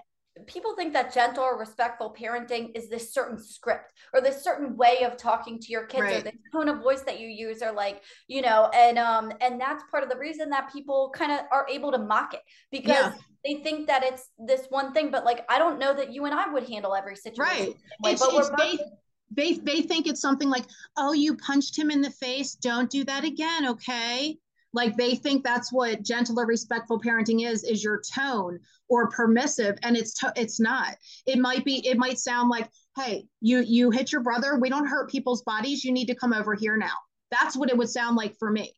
people 0.46 0.74
think 0.74 0.92
that 0.92 1.12
gentle 1.12 1.44
or 1.44 1.58
respectful 1.58 2.14
parenting 2.18 2.70
is 2.74 2.88
this 2.88 3.12
certain 3.12 3.38
script 3.38 3.92
or 4.14 4.20
this 4.20 4.42
certain 4.42 4.76
way 4.76 5.02
of 5.04 5.16
talking 5.16 5.58
to 5.58 5.72
your 5.72 5.86
kids 5.86 6.02
right. 6.02 6.18
or 6.18 6.22
the 6.22 6.32
tone 6.52 6.68
of 6.68 6.82
voice 6.82 7.02
that 7.02 7.20
you 7.20 7.28
use 7.28 7.62
or 7.62 7.72
like 7.72 8.02
you 8.28 8.40
know 8.40 8.70
and 8.74 8.98
um 8.98 9.32
and 9.40 9.60
that's 9.60 9.82
part 9.90 10.02
of 10.02 10.08
the 10.08 10.16
reason 10.16 10.48
that 10.50 10.72
people 10.72 11.12
kind 11.14 11.32
of 11.32 11.40
are 11.52 11.66
able 11.68 11.90
to 11.90 11.98
mock 11.98 12.32
it 12.34 12.40
because 12.70 12.90
yeah. 12.90 13.12
they 13.44 13.62
think 13.62 13.86
that 13.86 14.02
it's 14.04 14.28
this 14.38 14.66
one 14.70 14.92
thing 14.92 15.10
but 15.10 15.24
like 15.24 15.44
i 15.48 15.58
don't 15.58 15.78
know 15.78 15.92
that 15.92 16.12
you 16.12 16.24
and 16.24 16.34
i 16.34 16.50
would 16.50 16.66
handle 16.68 16.94
every 16.94 17.16
situation 17.16 17.66
right 17.66 17.74
it's, 18.04 18.22
it's 18.22 18.50
based, 18.56 18.82
they 19.30 19.54
they 19.54 19.82
think 19.82 20.06
it's 20.06 20.20
something 20.20 20.48
like 20.48 20.64
oh 20.96 21.12
you 21.12 21.36
punched 21.36 21.78
him 21.78 21.90
in 21.90 22.00
the 22.00 22.10
face 22.10 22.54
don't 22.54 22.90
do 22.90 23.04
that 23.04 23.24
again 23.24 23.68
okay? 23.68 24.36
Like 24.72 24.96
they 24.96 25.16
think 25.16 25.42
that's 25.42 25.72
what 25.72 26.02
gentle 26.02 26.38
or 26.38 26.46
respectful 26.46 27.00
parenting 27.00 27.46
is 27.46 27.64
is 27.64 27.82
your 27.82 28.00
tone 28.14 28.60
or 28.88 29.08
permissive 29.08 29.78
and 29.82 29.96
it's 29.96 30.14
to, 30.20 30.32
it's 30.36 30.60
not. 30.60 30.94
It 31.26 31.38
might 31.38 31.64
be 31.64 31.86
it 31.86 31.98
might 31.98 32.18
sound 32.18 32.50
like 32.50 32.68
hey 32.96 33.26
you 33.40 33.60
you 33.60 33.90
hit 33.90 34.12
your 34.12 34.22
brother 34.22 34.58
we 34.60 34.68
don't 34.68 34.86
hurt 34.86 35.10
people's 35.10 35.42
bodies 35.42 35.84
you 35.84 35.92
need 35.92 36.06
to 36.06 36.14
come 36.14 36.32
over 36.32 36.54
here 36.54 36.76
now. 36.76 36.94
That's 37.30 37.56
what 37.56 37.70
it 37.70 37.76
would 37.76 37.88
sound 37.88 38.16
like 38.16 38.36
for 38.38 38.50
me 38.50 38.74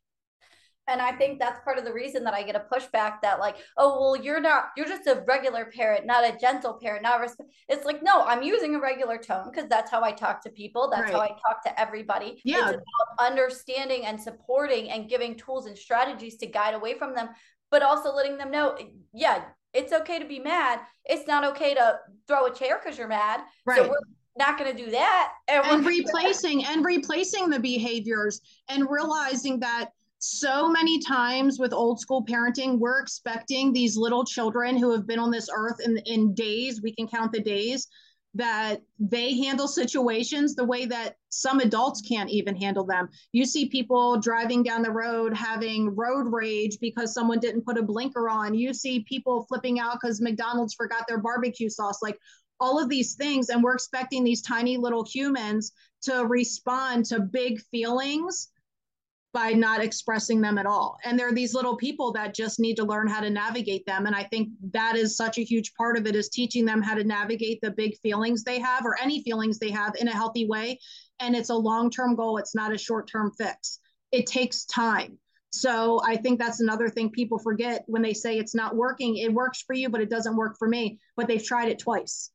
and 0.89 1.01
I 1.01 1.13
think 1.13 1.39
that's 1.39 1.61
part 1.65 1.79
of 1.79 1.85
the 1.85 1.93
reason 1.93 2.25
that 2.25 2.35
I 2.35 2.43
get 2.43 2.57
a 2.57 2.61
pushback 2.73 3.21
that 3.23 3.39
like, 3.39 3.57
oh 3.77 4.01
well, 4.01 4.17
you're 4.17 4.41
not, 4.41 4.71
you're 4.77 4.87
just 4.87 5.07
a 5.07 5.23
regular 5.27 5.67
parent, 5.67 6.07
not 6.07 6.25
a 6.25 6.37
gentle 6.37 6.75
parent, 6.75 7.03
not. 7.03 7.21
Res-. 7.21 7.37
It's 7.69 7.85
like 7.85 8.03
no, 8.03 8.23
I'm 8.23 8.43
using 8.43 8.75
a 8.75 8.81
regular 8.81 9.19
tone 9.19 9.51
because 9.51 9.69
that's 9.69 9.91
how 9.91 10.03
I 10.03 10.13
talk 10.13 10.43
to 10.43 10.51
people. 10.51 10.91
That's 10.91 11.05
right. 11.05 11.13
how 11.13 11.21
I 11.21 11.29
talk 11.29 11.63
to 11.65 11.81
everybody. 11.81 12.41
Yeah, 12.45 12.73
understanding 13.21 14.07
and 14.07 14.21
supporting 14.21 14.91
and 14.91 15.09
giving 15.09 15.37
tools 15.37 15.67
and 15.67 15.77
strategies 15.79 16.37
to 16.39 16.47
guide 16.47 16.75
away 16.75 16.99
from 16.99 17.15
them, 17.15 17.29
but 17.71 17.83
also 17.83 18.13
letting 18.13 18.37
them 18.37 18.51
know, 18.51 18.77
yeah, 19.13 19.45
it's 19.73 19.93
okay 19.93 20.19
to 20.19 20.27
be 20.27 20.39
mad. 20.39 20.81
It's 21.05 21.27
not 21.27 21.45
okay 21.45 21.75
to 21.75 21.99
throw 22.29 22.47
a 22.47 22.55
chair 22.55 22.81
because 22.83 22.99
you're 22.99 23.09
mad. 23.09 23.41
Right. 23.65 23.79
So 23.79 23.89
we're 23.89 23.99
not 24.37 24.59
going 24.59 24.75
to 24.75 24.85
do 24.85 24.91
that. 24.91 25.33
And, 25.49 25.65
and 25.65 25.87
replacing 25.87 26.65
and 26.65 26.85
replacing 26.85 27.51
the 27.51 27.61
behaviors 27.61 28.41
and 28.69 28.89
realizing 28.91 29.61
that 29.61 29.91
so 30.25 30.69
many 30.69 31.01
times 31.01 31.59
with 31.59 31.73
old 31.73 31.99
school 31.99 32.25
parenting, 32.25 32.79
we're 32.79 33.01
expecting 33.01 33.73
these 33.73 33.97
little 33.97 34.25
children 34.25 34.77
who 34.77 34.93
have 34.93 35.05
been 35.05 35.19
on 35.19 35.33
this 35.33 35.49
earth 35.53 35.81
in, 35.85 35.99
in 36.07 36.33
days, 36.33 36.81
we 36.81 36.95
can 36.95 37.09
count 37.09 37.33
the 37.33 37.41
days, 37.41 37.89
that 38.35 38.83
they 39.01 39.37
handle 39.37 39.67
situations 39.67 40.55
the 40.55 40.65
way 40.65 40.87
that 40.87 41.17
some 41.31 41.59
adults 41.59 42.03
can't 42.03 42.31
even 42.31 42.55
handle 42.55 42.85
them. 42.85 43.09
You 43.33 43.45
see 43.45 43.69
people 43.69 44.21
driving 44.21 44.63
down 44.63 44.83
the 44.83 44.93
road 44.93 45.37
having 45.37 45.93
road 45.97 46.29
rage 46.33 46.79
because 46.81 47.13
someone 47.13 47.41
didn't 47.41 47.67
put 47.67 47.77
a 47.77 47.83
blinker 47.83 48.31
on. 48.31 48.55
You 48.55 48.73
see 48.73 49.01
people 49.01 49.45
flipping 49.49 49.81
out 49.81 49.99
because 50.01 50.21
McDonald's 50.21 50.75
forgot 50.75 51.05
their 51.09 51.19
barbecue 51.19 51.69
sauce. 51.69 51.99
Like 52.01 52.17
all 52.61 52.79
of 52.79 52.89
these 52.89 53.17
things. 53.17 53.49
And 53.49 53.61
we're 53.61 53.75
expecting 53.75 54.23
these 54.23 54.41
tiny 54.41 54.77
little 54.77 55.05
humans 55.05 55.73
to 56.03 56.25
respond 56.27 57.07
to 57.07 57.19
big 57.19 57.61
feelings 57.73 58.52
by 59.33 59.53
not 59.53 59.83
expressing 59.83 60.41
them 60.41 60.59
at 60.59 60.67
all. 60.67 60.99
And 61.05 61.19
there 61.19 61.29
are 61.29 61.33
these 61.33 61.55
little 61.55 61.77
people 61.77 62.13
that 62.13 62.35
just 62.35 62.61
need 62.61 62.77
to 62.77 62.85
learn 62.85 63.09
how 63.09 63.21
to 63.21 63.31
navigate 63.31 63.87
them. 63.87 64.07
And 64.07 64.15
I 64.15 64.25
think 64.25 64.51
that 64.73 64.97
is 64.97 65.17
such 65.17 65.39
a 65.39 65.45
huge 65.45 65.73
part 65.75 65.97
of 65.97 66.07
it 66.07 66.15
is 66.15 66.29
teaching 66.29 66.65
them 66.65 66.83
how 66.83 66.95
to 66.95 67.05
navigate 67.05 67.61
the 67.63 67.71
big 67.71 67.97
feelings 68.03 68.45
they 68.45 68.61
have 68.61 68.85
or 68.85 69.01
any 69.01 69.23
feelings 69.23 69.59
they 69.59 69.71
have 69.71 69.95
in 69.99 70.09
a 70.09 70.13
healthy 70.13 70.47
way. 70.47 70.79
And 71.21 71.35
it's 71.35 71.51
a 71.51 71.55
long 71.55 71.91
term 71.91 72.15
goal, 72.15 72.37
it's 72.37 72.55
not 72.55 72.75
a 72.75 72.79
short 72.79 73.09
term 73.11 73.33
fix. 73.39 73.79
It 74.11 74.27
takes 74.27 74.67
time. 74.67 75.19
So 75.51 76.01
I 76.05 76.17
think 76.17 76.39
that's 76.39 76.61
another 76.61 76.89
thing 76.89 77.11
people 77.11 77.39
forget 77.39 77.85
when 77.87 78.03
they 78.03 78.15
say 78.15 78.39
it's 78.39 78.55
not 78.55 78.77
working. 78.77 79.17
It 79.17 79.33
works 79.33 79.63
for 79.63 79.75
you, 79.75 79.89
but 79.89 80.01
it 80.01 80.11
doesn't 80.11 80.37
work 80.37 80.57
for 80.59 80.69
me. 80.69 80.99
But 81.17 81.29
they've 81.29 81.45
tried 81.45 81.69
it 81.69 81.79
twice 81.79 82.31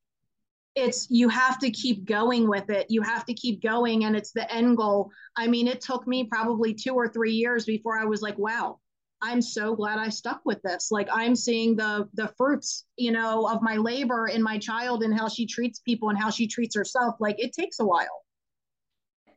it's 0.77 1.07
you 1.09 1.27
have 1.27 1.57
to 1.59 1.71
keep 1.71 2.05
going 2.05 2.47
with 2.47 2.69
it. 2.69 2.85
You 2.89 3.01
have 3.01 3.25
to 3.25 3.33
keep 3.33 3.63
going 3.63 4.05
and 4.05 4.15
it's 4.15 4.31
the 4.31 4.51
end 4.53 4.77
goal. 4.77 5.11
I 5.35 5.47
mean 5.47 5.67
it 5.67 5.81
took 5.81 6.05
me 6.07 6.25
probably 6.25 6.73
two 6.73 6.93
or 6.93 7.07
three 7.07 7.33
years 7.33 7.65
before 7.65 7.97
i 7.97 8.05
was 8.05 8.21
like 8.21 8.37
wow 8.37 8.79
i'm 9.21 9.41
so 9.41 9.75
glad 9.75 9.97
i 9.97 10.09
stuck 10.09 10.41
with 10.45 10.61
this. 10.61 10.91
Like 10.91 11.09
i'm 11.11 11.35
seeing 11.35 11.75
the 11.75 12.07
the 12.13 12.27
fruits 12.37 12.85
you 12.95 13.11
know 13.11 13.47
of 13.47 13.61
my 13.61 13.75
labor 13.75 14.27
in 14.27 14.43
my 14.43 14.57
child 14.59 15.03
and 15.03 15.17
how 15.17 15.27
she 15.27 15.47
treats 15.47 15.79
people 15.79 16.09
and 16.09 16.17
how 16.17 16.29
she 16.29 16.47
treats 16.47 16.75
herself. 16.75 17.15
Like 17.19 17.39
it 17.39 17.53
takes 17.53 17.79
a 17.79 17.85
while 17.85 18.23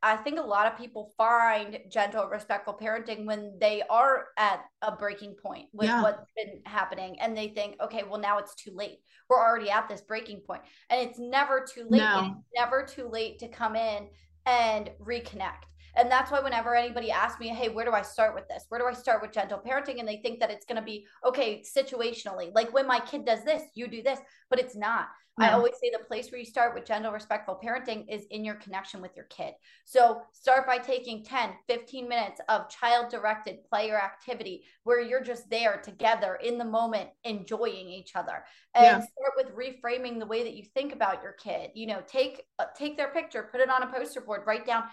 I 0.02 0.16
think 0.16 0.38
a 0.38 0.42
lot 0.42 0.66
of 0.66 0.78
people 0.78 1.12
find 1.18 1.78
gentle, 1.90 2.26
respectful 2.26 2.74
parenting 2.74 3.26
when 3.26 3.58
they 3.60 3.82
are 3.90 4.28
at 4.38 4.64
a 4.80 4.92
breaking 4.92 5.34
point 5.34 5.68
with 5.72 5.88
yeah. 5.88 6.02
what's 6.02 6.24
been 6.36 6.62
happening. 6.64 7.20
And 7.20 7.36
they 7.36 7.48
think, 7.48 7.76
okay, 7.82 8.04
well, 8.08 8.20
now 8.20 8.38
it's 8.38 8.54
too 8.54 8.70
late. 8.74 9.00
We're 9.28 9.38
already 9.38 9.70
at 9.70 9.88
this 9.88 10.00
breaking 10.00 10.40
point. 10.40 10.62
And 10.88 11.06
it's 11.06 11.18
never 11.18 11.66
too 11.70 11.86
late. 11.88 11.98
No. 11.98 12.34
It's 12.38 12.46
never 12.56 12.84
too 12.84 13.08
late 13.08 13.38
to 13.40 13.48
come 13.48 13.76
in 13.76 14.08
and 14.46 14.90
reconnect. 15.02 15.64
And 15.96 16.10
that's 16.10 16.30
why 16.30 16.40
whenever 16.40 16.74
anybody 16.74 17.10
asks 17.10 17.40
me, 17.40 17.48
hey, 17.48 17.68
where 17.68 17.84
do 17.84 17.92
I 17.92 18.02
start 18.02 18.34
with 18.34 18.48
this? 18.48 18.66
Where 18.68 18.80
do 18.80 18.86
I 18.86 18.92
start 18.92 19.22
with 19.22 19.32
gentle 19.32 19.58
parenting? 19.58 19.98
And 19.98 20.08
they 20.08 20.18
think 20.18 20.40
that 20.40 20.50
it's 20.50 20.66
going 20.66 20.76
to 20.76 20.82
be, 20.82 21.06
okay, 21.24 21.62
situationally, 21.62 22.54
like 22.54 22.72
when 22.72 22.86
my 22.86 23.00
kid 23.00 23.24
does 23.24 23.44
this, 23.44 23.62
you 23.74 23.88
do 23.88 24.02
this, 24.02 24.18
but 24.48 24.58
it's 24.58 24.76
not. 24.76 25.08
I 25.40 25.52
always 25.52 25.72
say 25.82 25.90
the 25.90 26.04
place 26.04 26.30
where 26.30 26.38
you 26.38 26.44
start 26.44 26.74
with 26.74 26.84
gentle, 26.84 27.12
respectful 27.12 27.58
parenting 27.62 28.04
is 28.08 28.26
in 28.30 28.44
your 28.44 28.56
connection 28.56 29.00
with 29.00 29.16
your 29.16 29.24
kid. 29.26 29.54
So 29.84 30.22
start 30.32 30.66
by 30.66 30.78
taking 30.78 31.24
10, 31.24 31.50
15 31.68 32.08
minutes 32.08 32.40
of 32.48 32.68
child 32.68 33.10
directed 33.10 33.64
play 33.64 33.90
or 33.90 33.96
activity 33.96 34.64
where 34.84 35.00
you're 35.00 35.22
just 35.22 35.48
there 35.48 35.80
together 35.82 36.38
in 36.44 36.58
the 36.58 36.64
moment, 36.64 37.10
enjoying 37.24 37.88
each 37.88 38.16
other. 38.16 38.44
And 38.74 38.84
yeah. 38.84 38.98
start 38.98 39.32
with 39.36 39.56
reframing 39.56 40.18
the 40.18 40.26
way 40.26 40.42
that 40.42 40.54
you 40.54 40.64
think 40.74 40.92
about 40.92 41.22
your 41.22 41.32
kid. 41.32 41.70
You 41.74 41.86
know, 41.86 42.02
take 42.06 42.42
uh, 42.58 42.66
take 42.76 42.96
their 42.96 43.08
picture, 43.08 43.48
put 43.50 43.60
it 43.60 43.70
on 43.70 43.82
a 43.82 43.86
poster 43.86 44.20
board, 44.20 44.42
write 44.46 44.66
down 44.66 44.84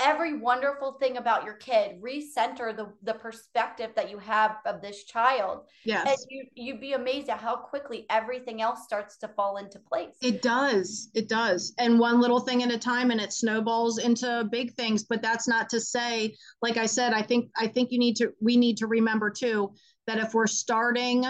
every 0.00 0.36
wonderful 0.36 0.92
thing 0.92 1.16
about 1.18 1.44
your 1.44 1.54
kid 1.54 2.02
recenter 2.02 2.76
the 2.76 2.88
the 3.04 3.14
perspective 3.14 3.90
that 3.94 4.10
you 4.10 4.18
have 4.18 4.56
of 4.66 4.80
this 4.80 5.04
child. 5.04 5.66
Yes. 5.84 6.06
and 6.08 6.18
you 6.28 6.44
you'd 6.54 6.80
be 6.80 6.94
amazed 6.94 7.28
at 7.28 7.38
how 7.38 7.56
quickly 7.56 8.06
everything 8.10 8.60
else 8.60 8.84
starts 8.84 9.16
to 9.18 9.28
fall 9.28 9.58
into 9.58 9.78
place. 9.78 10.16
It 10.20 10.42
does. 10.42 11.10
It 11.14 11.28
does. 11.28 11.74
And 11.78 11.98
one 11.98 12.20
little 12.20 12.40
thing 12.40 12.62
at 12.62 12.72
a 12.72 12.78
time 12.78 13.10
and 13.10 13.20
it 13.20 13.32
snowballs 13.32 13.98
into 13.98 14.48
big 14.50 14.74
things. 14.74 15.04
But 15.04 15.22
that's 15.22 15.46
not 15.46 15.68
to 15.70 15.80
say 15.80 16.34
like 16.62 16.76
i 16.76 16.86
said 16.86 17.12
i 17.12 17.22
think 17.22 17.50
i 17.56 17.66
think 17.66 17.90
you 17.90 17.98
need 17.98 18.16
to 18.16 18.32
we 18.40 18.56
need 18.56 18.76
to 18.76 18.86
remember 18.86 19.30
too 19.30 19.72
that 20.06 20.18
if 20.18 20.34
we're 20.34 20.46
starting 20.46 21.24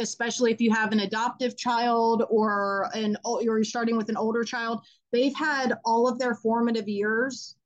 especially 0.00 0.52
if 0.52 0.60
you 0.60 0.72
have 0.72 0.92
an 0.92 1.00
adoptive 1.00 1.56
child 1.56 2.24
or 2.30 2.88
an 2.94 3.16
or 3.24 3.42
you're 3.42 3.64
starting 3.64 3.96
with 3.96 4.08
an 4.08 4.16
older 4.16 4.44
child 4.44 4.80
they've 5.12 5.34
had 5.34 5.74
all 5.84 6.08
of 6.08 6.18
their 6.18 6.34
formative 6.34 6.88
years 6.88 7.56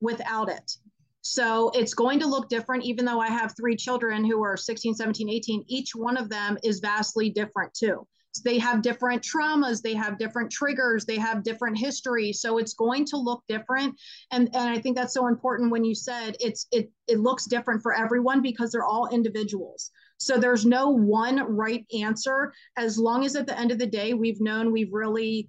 without 0.00 0.48
it. 0.48 0.76
So 1.22 1.70
it's 1.74 1.94
going 1.94 2.18
to 2.20 2.26
look 2.26 2.48
different, 2.48 2.84
even 2.84 3.04
though 3.04 3.20
I 3.20 3.28
have 3.28 3.54
three 3.56 3.76
children 3.76 4.24
who 4.24 4.42
are 4.42 4.56
16, 4.56 4.94
17, 4.94 5.28
18. 5.28 5.64
Each 5.68 5.94
one 5.94 6.16
of 6.16 6.30
them 6.30 6.56
is 6.64 6.80
vastly 6.80 7.30
different 7.30 7.74
too. 7.74 8.06
So 8.32 8.42
they 8.44 8.58
have 8.58 8.80
different 8.80 9.22
traumas, 9.22 9.82
they 9.82 9.94
have 9.94 10.16
different 10.16 10.52
triggers, 10.52 11.04
they 11.04 11.16
have 11.16 11.42
different 11.42 11.76
history. 11.76 12.32
So 12.32 12.58
it's 12.58 12.74
going 12.74 13.04
to 13.06 13.16
look 13.16 13.42
different. 13.48 13.96
And, 14.30 14.48
and 14.54 14.70
I 14.70 14.78
think 14.78 14.96
that's 14.96 15.14
so 15.14 15.26
important 15.26 15.72
when 15.72 15.84
you 15.84 15.94
said 15.94 16.36
it's 16.38 16.66
it 16.70 16.90
it 17.08 17.18
looks 17.18 17.46
different 17.46 17.82
for 17.82 17.92
everyone 17.92 18.40
because 18.40 18.70
they're 18.70 18.84
all 18.84 19.08
individuals. 19.08 19.90
So 20.18 20.38
there's 20.38 20.64
no 20.64 20.90
one 20.90 21.40
right 21.56 21.84
answer 21.98 22.52
as 22.76 22.98
long 22.98 23.24
as 23.24 23.34
at 23.34 23.46
the 23.46 23.58
end 23.58 23.72
of 23.72 23.78
the 23.78 23.86
day 23.86 24.14
we've 24.14 24.40
known 24.40 24.70
we've 24.70 24.92
really 24.92 25.48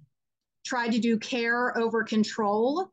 tried 0.64 0.92
to 0.92 0.98
do 0.98 1.18
care 1.18 1.76
over 1.78 2.02
control 2.02 2.91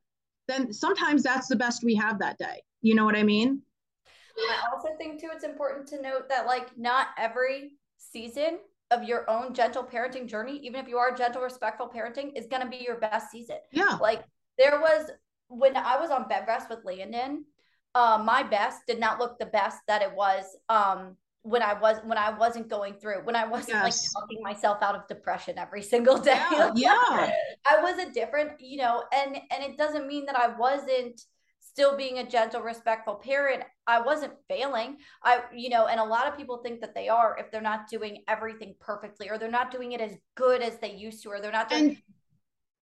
then 0.50 0.74
sometimes 0.74 1.24
that's 1.24 1.48
the 1.48 1.56
best 1.56 1.84
we 1.84 1.96
have 1.96 2.20
that 2.20 2.38
day. 2.38 2.62
You 2.82 2.96
know 2.96 3.06
what 3.06 3.16
I 3.16 3.24
mean? 3.24 3.62
I 4.38 4.74
also 4.74 4.90
think 4.98 5.20
too 5.20 5.30
it's 5.34 5.44
important 5.44 5.88
to 5.90 6.02
note 6.02 6.30
that 6.30 6.46
like 6.46 6.78
not 6.78 7.08
every 7.18 7.74
season 7.98 8.60
of 8.92 9.04
your 9.04 9.30
own 9.30 9.54
gentle 9.54 9.84
parenting 9.84 10.28
journey, 10.28 10.58
even 10.64 10.80
if 10.80 10.88
you 10.88 10.98
are 10.98 11.14
gentle, 11.14 11.42
respectful 11.42 11.92
parenting, 11.94 12.38
is 12.38 12.48
gonna 12.48 12.70
be 12.70 12.78
your 12.78 13.00
best 13.00 13.30
season. 13.32 13.58
Yeah. 13.72 13.98
Like 14.02 14.24
there 14.58 14.80
was 14.80 15.12
when 15.48 15.76
I 15.76 16.00
was 16.00 16.10
on 16.10 16.28
bed 16.28 16.46
rest 16.48 16.70
with 16.70 16.86
Landon, 16.86 17.46
uh, 17.96 18.22
my 18.24 18.44
best 18.44 18.82
did 18.88 19.00
not 19.00 19.20
look 19.20 19.40
the 19.40 19.48
best 19.48 19.80
that 19.88 20.02
it 20.02 20.14
was 20.16 20.46
um 20.70 21.18
when 21.50 21.64
I 21.64 21.74
was 21.74 21.98
when 22.06 22.18
I 22.18 22.30
wasn't 22.38 22.70
going 22.70 22.94
through 22.94 23.22
when 23.24 23.36
I 23.36 23.46
wasn't 23.46 23.70
yes. 23.84 23.84
like 23.84 24.24
talking 24.24 24.44
myself 24.44 24.84
out 24.84 24.96
of 24.96 25.08
depression 25.08 25.58
every 25.58 25.82
single 25.82 26.18
day. 26.18 26.40
Yeah, 26.52 26.72
yeah. 26.76 27.34
I 27.68 27.82
was 27.82 27.98
a 27.98 28.12
different, 28.12 28.52
you 28.60 28.78
know, 28.78 29.04
and 29.12 29.36
and 29.36 29.64
it 29.64 29.78
doesn't 29.78 30.08
mean 30.08 30.26
that 30.26 30.38
I 30.38 30.56
wasn't 30.56 31.20
still 31.60 31.98
being 31.98 32.20
a 32.20 32.28
gentle, 32.28 32.62
respectful 32.62 33.16
parent. 33.16 33.64
I 33.88 34.02
wasn't 34.02 34.34
failing. 34.48 34.98
I, 35.24 35.42
you 35.54 35.70
know, 35.70 35.88
and 35.88 36.00
a 36.00 36.04
lot 36.04 36.28
of 36.28 36.38
people 36.38 36.58
think 36.58 36.82
that 36.82 36.94
they 36.94 37.10
are 37.10 37.38
if 37.40 37.52
they're 37.52 37.62
not 37.62 37.90
doing 37.90 38.24
everything 38.28 38.76
perfectly 38.80 39.30
or 39.30 39.38
they're 39.38 39.52
not 39.52 39.72
doing 39.72 39.94
it 39.94 40.02
as 40.02 40.16
good 40.36 40.62
as 40.62 40.78
they 40.80 40.94
used 40.94 41.24
to 41.24 41.30
or 41.30 41.42
they're 41.42 41.52
not 41.52 41.70
doing 41.70 41.90
and, 41.90 41.98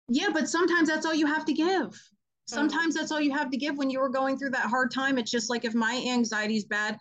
yeah, 0.10 0.29
but 0.34 0.50
sometimes 0.50 0.89
that's 0.89 1.05
all 1.05 1.13
you 1.13 1.27
have 1.27 1.46
to 1.46 1.53
give. 1.53 1.65
Mm-hmm. 1.67 2.55
Sometimes 2.55 2.93
mm-hmm. 2.93 3.01
that's 3.01 3.12
all 3.12 3.22
you 3.22 3.32
have 3.32 3.50
to 3.51 3.58
give 3.58 3.77
when 3.77 3.89
you 3.89 4.00
were 4.00 4.10
going 4.10 4.38
through 4.38 4.51
that 4.51 4.70
hard 4.70 4.91
time. 4.91 5.17
It's 5.17 5.32
just 5.32 5.50
like 5.50 5.65
if 5.65 5.74
my 5.74 6.03
anxiety 6.08 6.58
is 6.58 6.65
bad, 6.65 6.98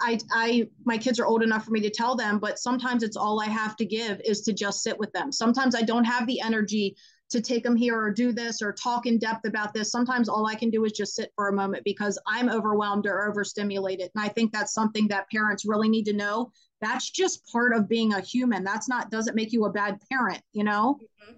I, 0.00 0.18
I, 0.30 0.68
my 0.84 0.98
kids 0.98 1.20
are 1.20 1.26
old 1.26 1.42
enough 1.42 1.64
for 1.64 1.70
me 1.70 1.80
to 1.80 1.90
tell 1.90 2.16
them, 2.16 2.38
but 2.38 2.58
sometimes 2.58 3.02
it's 3.02 3.16
all 3.16 3.40
I 3.40 3.46
have 3.46 3.76
to 3.76 3.84
give 3.84 4.20
is 4.24 4.40
to 4.42 4.52
just 4.52 4.82
sit 4.82 4.98
with 4.98 5.12
them. 5.12 5.30
Sometimes 5.30 5.74
I 5.74 5.82
don't 5.82 6.04
have 6.04 6.26
the 6.26 6.40
energy 6.40 6.96
to 7.30 7.40
take 7.40 7.62
them 7.62 7.76
here 7.76 7.96
or 7.96 8.10
do 8.10 8.32
this 8.32 8.60
or 8.60 8.72
talk 8.72 9.06
in 9.06 9.18
depth 9.18 9.46
about 9.46 9.72
this. 9.72 9.92
Sometimes 9.92 10.28
all 10.28 10.46
I 10.46 10.56
can 10.56 10.68
do 10.68 10.84
is 10.84 10.92
just 10.92 11.14
sit 11.14 11.30
for 11.36 11.48
a 11.48 11.52
moment 11.52 11.84
because 11.84 12.18
I'm 12.26 12.48
overwhelmed 12.48 13.06
or 13.06 13.28
overstimulated. 13.28 14.10
And 14.14 14.24
I 14.24 14.28
think 14.28 14.52
that's 14.52 14.74
something 14.74 15.06
that 15.08 15.30
parents 15.30 15.64
really 15.64 15.88
need 15.88 16.06
to 16.06 16.12
know. 16.12 16.50
That's 16.80 17.10
just 17.10 17.46
part 17.46 17.72
of 17.72 17.88
being 17.88 18.14
a 18.14 18.20
human. 18.20 18.64
That's 18.64 18.88
not, 18.88 19.10
doesn't 19.10 19.36
make 19.36 19.52
you 19.52 19.66
a 19.66 19.70
bad 19.70 19.98
parent, 20.10 20.42
you 20.52 20.64
know? 20.64 20.98
Mm-hmm. 21.00 21.34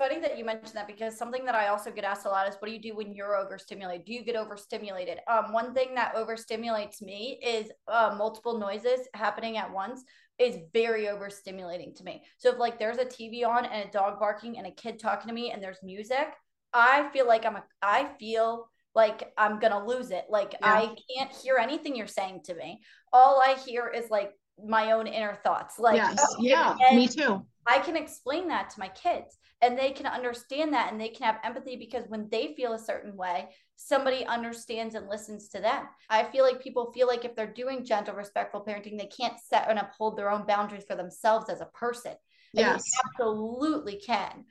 Funny 0.00 0.18
that 0.18 0.38
you 0.38 0.46
mentioned 0.46 0.72
that 0.72 0.86
because 0.86 1.16
something 1.16 1.44
that 1.44 1.54
I 1.54 1.68
also 1.68 1.90
get 1.90 2.04
asked 2.04 2.24
a 2.24 2.30
lot 2.30 2.48
is 2.48 2.54
what 2.58 2.68
do 2.68 2.74
you 2.74 2.80
do 2.80 2.96
when 2.96 3.12
you're 3.12 3.36
overstimulated? 3.36 4.06
Do 4.06 4.14
you 4.14 4.24
get 4.24 4.34
overstimulated? 4.34 5.18
Um, 5.28 5.52
one 5.52 5.74
thing 5.74 5.94
that 5.94 6.14
overstimulates 6.14 7.02
me 7.02 7.38
is 7.44 7.70
uh, 7.86 8.14
multiple 8.16 8.58
noises 8.58 9.08
happening 9.12 9.58
at 9.58 9.70
once 9.70 10.02
is 10.38 10.56
very 10.72 11.04
overstimulating 11.04 11.94
to 11.96 12.02
me. 12.02 12.22
So 12.38 12.50
if 12.50 12.58
like 12.58 12.78
there's 12.78 12.96
a 12.96 13.04
TV 13.04 13.46
on 13.46 13.66
and 13.66 13.90
a 13.90 13.92
dog 13.92 14.18
barking 14.18 14.56
and 14.56 14.66
a 14.66 14.70
kid 14.70 14.98
talking 14.98 15.28
to 15.28 15.34
me 15.34 15.50
and 15.50 15.62
there's 15.62 15.82
music, 15.82 16.32
I 16.72 17.10
feel 17.12 17.26
like 17.26 17.44
I'm 17.44 17.56
a 17.56 17.64
I 17.82 18.08
feel 18.18 18.70
like 18.94 19.34
I'm 19.36 19.58
gonna 19.58 19.86
lose 19.86 20.10
it. 20.12 20.24
Like 20.30 20.52
yeah. 20.52 20.58
I 20.62 20.96
can't 21.14 21.30
hear 21.30 21.58
anything 21.58 21.94
you're 21.94 22.06
saying 22.06 22.40
to 22.44 22.54
me. 22.54 22.80
All 23.12 23.42
I 23.46 23.54
hear 23.66 23.92
is 23.94 24.08
like 24.08 24.32
my 24.66 24.92
own 24.92 25.06
inner 25.06 25.34
thoughts. 25.44 25.78
Like 25.78 25.96
yes. 25.96 26.18
oh, 26.26 26.36
yeah, 26.40 26.74
me 26.94 27.06
too. 27.06 27.44
I 27.66 27.80
can 27.80 27.96
explain 27.96 28.48
that 28.48 28.70
to 28.70 28.80
my 28.80 28.88
kids 28.88 29.36
and 29.62 29.78
they 29.78 29.90
can 29.90 30.06
understand 30.06 30.72
that 30.72 30.90
and 30.90 31.00
they 31.00 31.08
can 31.08 31.26
have 31.26 31.38
empathy 31.44 31.76
because 31.76 32.04
when 32.08 32.28
they 32.30 32.54
feel 32.56 32.72
a 32.72 32.78
certain 32.78 33.16
way, 33.16 33.48
somebody 33.76 34.24
understands 34.26 34.94
and 34.94 35.08
listens 35.08 35.48
to 35.50 35.60
them. 35.60 35.86
I 36.08 36.24
feel 36.24 36.44
like 36.44 36.62
people 36.62 36.92
feel 36.92 37.06
like 37.06 37.24
if 37.24 37.36
they're 37.36 37.52
doing 37.52 37.84
gentle, 37.84 38.14
respectful 38.14 38.64
parenting, 38.66 38.98
they 38.98 39.06
can't 39.06 39.38
set 39.38 39.68
and 39.68 39.78
uphold 39.78 40.16
their 40.16 40.30
own 40.30 40.46
boundaries 40.46 40.84
for 40.86 40.96
themselves 40.96 41.50
as 41.50 41.60
a 41.60 41.66
person. 41.66 42.12
And 42.56 42.66
yes. 42.66 42.84
absolutely 43.04 43.96
can. 43.96 44.44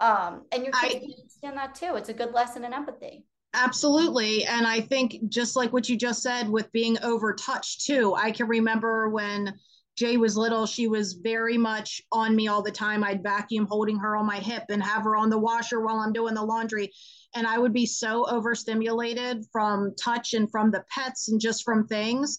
Um, 0.00 0.44
and 0.52 0.64
your 0.64 0.72
kids 0.72 0.94
I, 0.94 1.20
understand 1.20 1.56
that 1.56 1.74
too. 1.74 1.96
It's 1.96 2.10
a 2.10 2.14
good 2.14 2.32
lesson 2.32 2.64
in 2.64 2.72
empathy. 2.72 3.24
Absolutely. 3.54 4.44
And 4.44 4.66
I 4.66 4.80
think 4.80 5.28
just 5.28 5.56
like 5.56 5.72
what 5.72 5.88
you 5.88 5.96
just 5.96 6.22
said 6.22 6.48
with 6.48 6.70
being 6.72 6.96
overtouched 6.96 7.84
too, 7.84 8.14
I 8.14 8.30
can 8.30 8.48
remember 8.48 9.08
when 9.08 9.54
Jay 9.96 10.18
was 10.18 10.36
little, 10.36 10.66
she 10.66 10.88
was 10.88 11.14
very 11.14 11.56
much 11.56 12.02
on 12.12 12.36
me 12.36 12.48
all 12.48 12.62
the 12.62 12.70
time. 12.70 13.02
I'd 13.02 13.22
vacuum 13.22 13.66
holding 13.66 13.98
her 13.98 14.14
on 14.14 14.26
my 14.26 14.36
hip 14.36 14.64
and 14.68 14.82
have 14.82 15.04
her 15.04 15.16
on 15.16 15.30
the 15.30 15.38
washer 15.38 15.80
while 15.80 15.96
I'm 15.96 16.12
doing 16.12 16.34
the 16.34 16.44
laundry. 16.44 16.92
And 17.34 17.46
I 17.46 17.58
would 17.58 17.72
be 17.72 17.86
so 17.86 18.28
overstimulated 18.28 19.46
from 19.50 19.94
touch 19.96 20.34
and 20.34 20.50
from 20.50 20.70
the 20.70 20.84
pets 20.90 21.28
and 21.28 21.40
just 21.40 21.64
from 21.64 21.86
things. 21.86 22.38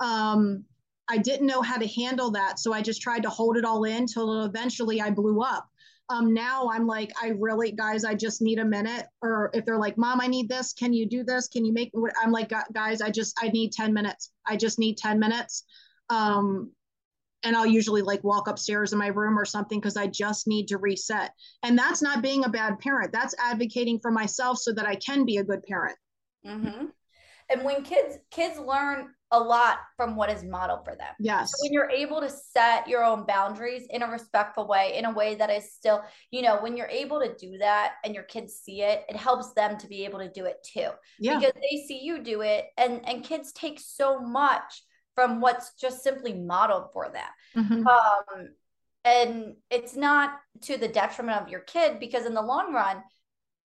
Um, 0.00 0.64
I 1.08 1.16
didn't 1.16 1.46
know 1.46 1.62
how 1.62 1.78
to 1.78 1.86
handle 1.86 2.30
that. 2.32 2.58
So 2.58 2.74
I 2.74 2.82
just 2.82 3.00
tried 3.00 3.22
to 3.22 3.30
hold 3.30 3.56
it 3.56 3.64
all 3.64 3.84
in 3.84 4.06
till 4.06 4.44
eventually 4.44 5.00
I 5.00 5.10
blew 5.10 5.42
up. 5.42 5.66
Um, 6.10 6.32
now 6.32 6.70
I'm 6.70 6.86
like, 6.86 7.12
I 7.22 7.28
really, 7.28 7.72
guys, 7.72 8.04
I 8.04 8.14
just 8.14 8.40
need 8.40 8.58
a 8.58 8.64
minute. 8.64 9.06
Or 9.22 9.50
if 9.54 9.64
they're 9.64 9.78
like, 9.78 9.96
Mom, 9.98 10.20
I 10.20 10.26
need 10.26 10.48
this. 10.48 10.72
Can 10.72 10.92
you 10.92 11.06
do 11.06 11.22
this? 11.22 11.48
Can 11.48 11.64
you 11.64 11.72
make? 11.72 11.92
I'm 12.22 12.32
like, 12.32 12.52
guys, 12.72 13.00
I 13.00 13.10
just, 13.10 13.38
I 13.42 13.48
need 13.48 13.72
10 13.72 13.92
minutes. 13.92 14.30
I 14.46 14.56
just 14.56 14.78
need 14.78 14.96
10 14.98 15.18
minutes. 15.18 15.64
Um, 16.10 16.70
and 17.44 17.56
I'll 17.56 17.66
usually 17.66 18.02
like 18.02 18.24
walk 18.24 18.48
upstairs 18.48 18.92
in 18.92 18.98
my 18.98 19.08
room 19.08 19.38
or 19.38 19.44
something 19.44 19.80
because 19.80 19.96
I 19.96 20.06
just 20.06 20.46
need 20.46 20.68
to 20.68 20.78
reset. 20.78 21.32
And 21.62 21.78
that's 21.78 22.02
not 22.02 22.22
being 22.22 22.44
a 22.44 22.48
bad 22.48 22.78
parent. 22.80 23.12
That's 23.12 23.34
advocating 23.42 24.00
for 24.00 24.10
myself 24.10 24.58
so 24.58 24.72
that 24.72 24.86
I 24.86 24.96
can 24.96 25.24
be 25.24 25.36
a 25.36 25.44
good 25.44 25.62
parent. 25.62 25.96
Mm-hmm. 26.46 26.86
And 27.50 27.64
when 27.64 27.82
kids 27.82 28.18
kids 28.30 28.58
learn 28.58 29.08
a 29.30 29.38
lot 29.38 29.78
from 29.96 30.16
what 30.16 30.30
is 30.30 30.42
modeled 30.42 30.84
for 30.84 30.94
them. 30.94 31.14
Yes. 31.18 31.50
So 31.50 31.56
when 31.62 31.72
you're 31.72 31.90
able 31.90 32.20
to 32.20 32.30
set 32.30 32.88
your 32.88 33.04
own 33.04 33.26
boundaries 33.26 33.86
in 33.90 34.02
a 34.02 34.06
respectful 34.06 34.66
way, 34.66 34.94
in 34.96 35.04
a 35.04 35.12
way 35.12 35.34
that 35.34 35.50
is 35.50 35.70
still, 35.72 36.02
you 36.30 36.40
know, 36.40 36.58
when 36.60 36.76
you're 36.76 36.88
able 36.88 37.20
to 37.20 37.34
do 37.36 37.58
that 37.58 37.94
and 38.04 38.14
your 38.14 38.24
kids 38.24 38.54
see 38.54 38.82
it, 38.82 39.04
it 39.08 39.16
helps 39.16 39.52
them 39.52 39.76
to 39.78 39.86
be 39.86 40.04
able 40.04 40.18
to 40.18 40.30
do 40.30 40.46
it 40.46 40.56
too. 40.62 40.88
Yeah. 41.18 41.38
Because 41.38 41.54
they 41.54 41.84
see 41.86 42.00
you 42.02 42.22
do 42.22 42.42
it 42.42 42.66
and 42.76 43.06
and 43.08 43.24
kids 43.24 43.52
take 43.52 43.80
so 43.80 44.18
much 44.18 44.82
from 45.18 45.40
what's 45.40 45.74
just 45.74 46.04
simply 46.04 46.32
modeled 46.32 46.92
for 46.92 47.08
them. 47.08 47.64
Mm-hmm. 47.64 47.88
Um, 47.88 48.50
and 49.04 49.56
it's 49.68 49.96
not 49.96 50.38
to 50.62 50.76
the 50.76 50.86
detriment 50.86 51.42
of 51.42 51.48
your 51.48 51.58
kid 51.58 51.98
because 51.98 52.24
in 52.24 52.34
the 52.34 52.40
long 52.40 52.72
run, 52.72 53.02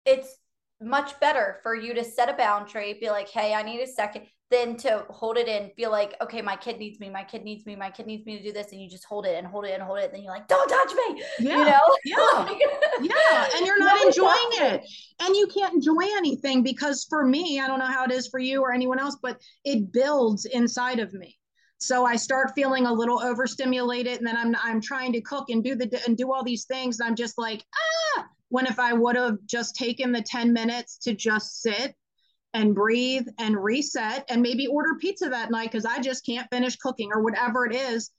it's 0.06 0.34
much 0.80 1.20
better 1.20 1.60
for 1.62 1.76
you 1.76 1.94
to 1.96 2.06
set 2.06 2.30
a 2.30 2.34
boundary, 2.38 2.98
be 3.02 3.10
like, 3.10 3.28
hey, 3.28 3.54
I 3.54 3.64
need 3.64 3.82
a 3.82 3.88
second, 3.88 4.28
than 4.50 4.76
to 4.76 5.06
hold 5.10 5.38
it 5.38 5.48
in, 5.48 5.72
feel 5.78 5.92
like, 5.92 6.14
okay, 6.22 6.42
my 6.42 6.58
kid 6.58 6.78
needs 6.78 7.00
me, 7.00 7.10
my 7.10 7.24
kid 7.24 7.44
needs 7.44 7.66
me, 7.66 7.76
my 7.76 7.90
kid 7.90 8.06
needs 8.06 8.26
me 8.26 8.38
to 8.38 8.44
do 8.44 8.52
this. 8.52 8.72
And 8.72 8.82
you 8.82 8.90
just 8.90 9.06
hold 9.06 9.26
it 9.26 9.38
and 9.38 9.48
hold 9.48 9.66
it 9.66 9.72
and 9.72 9.82
hold 9.82 10.00
it. 10.00 10.06
And 10.06 10.14
then 10.14 10.24
you're 10.24 10.34
like, 10.34 10.48
don't 10.48 10.68
touch 10.68 10.94
me. 10.94 11.24
Yeah. 11.40 11.58
You 11.58 11.66
know? 11.66 11.98
Yeah. 12.06 12.56
yeah. 13.02 13.48
And 13.56 13.66
you're 13.66 13.80
not 13.80 14.06
enjoying 14.06 14.50
it. 14.54 14.86
And 15.22 15.36
you 15.36 15.48
can't 15.48 15.74
enjoy 15.74 16.04
anything 16.18 16.64
because 16.64 17.06
for 17.10 17.26
me, 17.26 17.60
I 17.60 17.68
don't 17.68 17.80
know 17.80 17.86
how 17.86 18.04
it 18.04 18.12
is 18.12 18.28
for 18.28 18.40
you 18.40 18.62
or 18.62 18.74
anyone 18.74 19.00
else, 19.00 19.18
but 19.22 19.40
it 19.64 19.92
builds 19.92 20.46
inside 20.46 21.00
of 21.00 21.14
me. 21.14 21.38
So 21.82 22.06
I 22.06 22.16
start 22.16 22.54
feeling 22.54 22.86
a 22.86 22.94
little 22.94 23.20
overstimulated, 23.20 24.20
and 24.20 24.28
then 24.28 24.38
I'm 24.38 24.56
I'm 24.64 24.82
trying 24.82 25.12
to 25.14 25.22
cook 25.22 25.50
and 25.50 25.64
do 25.64 25.76
the 25.76 26.00
and 26.06 26.16
do 26.16 26.32
all 26.32 26.44
these 26.44 26.66
things, 26.66 27.00
and 27.00 27.10
I'm 27.10 27.16
just 27.16 27.40
like 27.40 27.66
ah. 27.76 28.28
When 28.50 28.68
if 28.68 28.80
I 28.80 28.94
would 28.94 29.16
have 29.16 29.38
just 29.48 29.76
taken 29.76 30.12
the 30.12 30.22
ten 30.22 30.54
minutes 30.54 30.98
to 31.00 31.16
just 31.16 31.62
sit 31.62 31.96
and 32.54 32.76
breathe 32.76 33.26
and 33.40 33.62
reset, 33.62 34.26
and 34.30 34.44
maybe 34.44 34.68
order 34.68 34.96
pizza 35.00 35.30
that 35.30 35.50
night 35.50 35.72
because 35.72 35.86
I 35.86 36.00
just 36.02 36.24
can't 36.24 36.48
finish 36.52 36.76
cooking 36.76 37.10
or 37.14 37.24
whatever 37.24 37.66
it 37.66 37.74
is, 37.74 38.12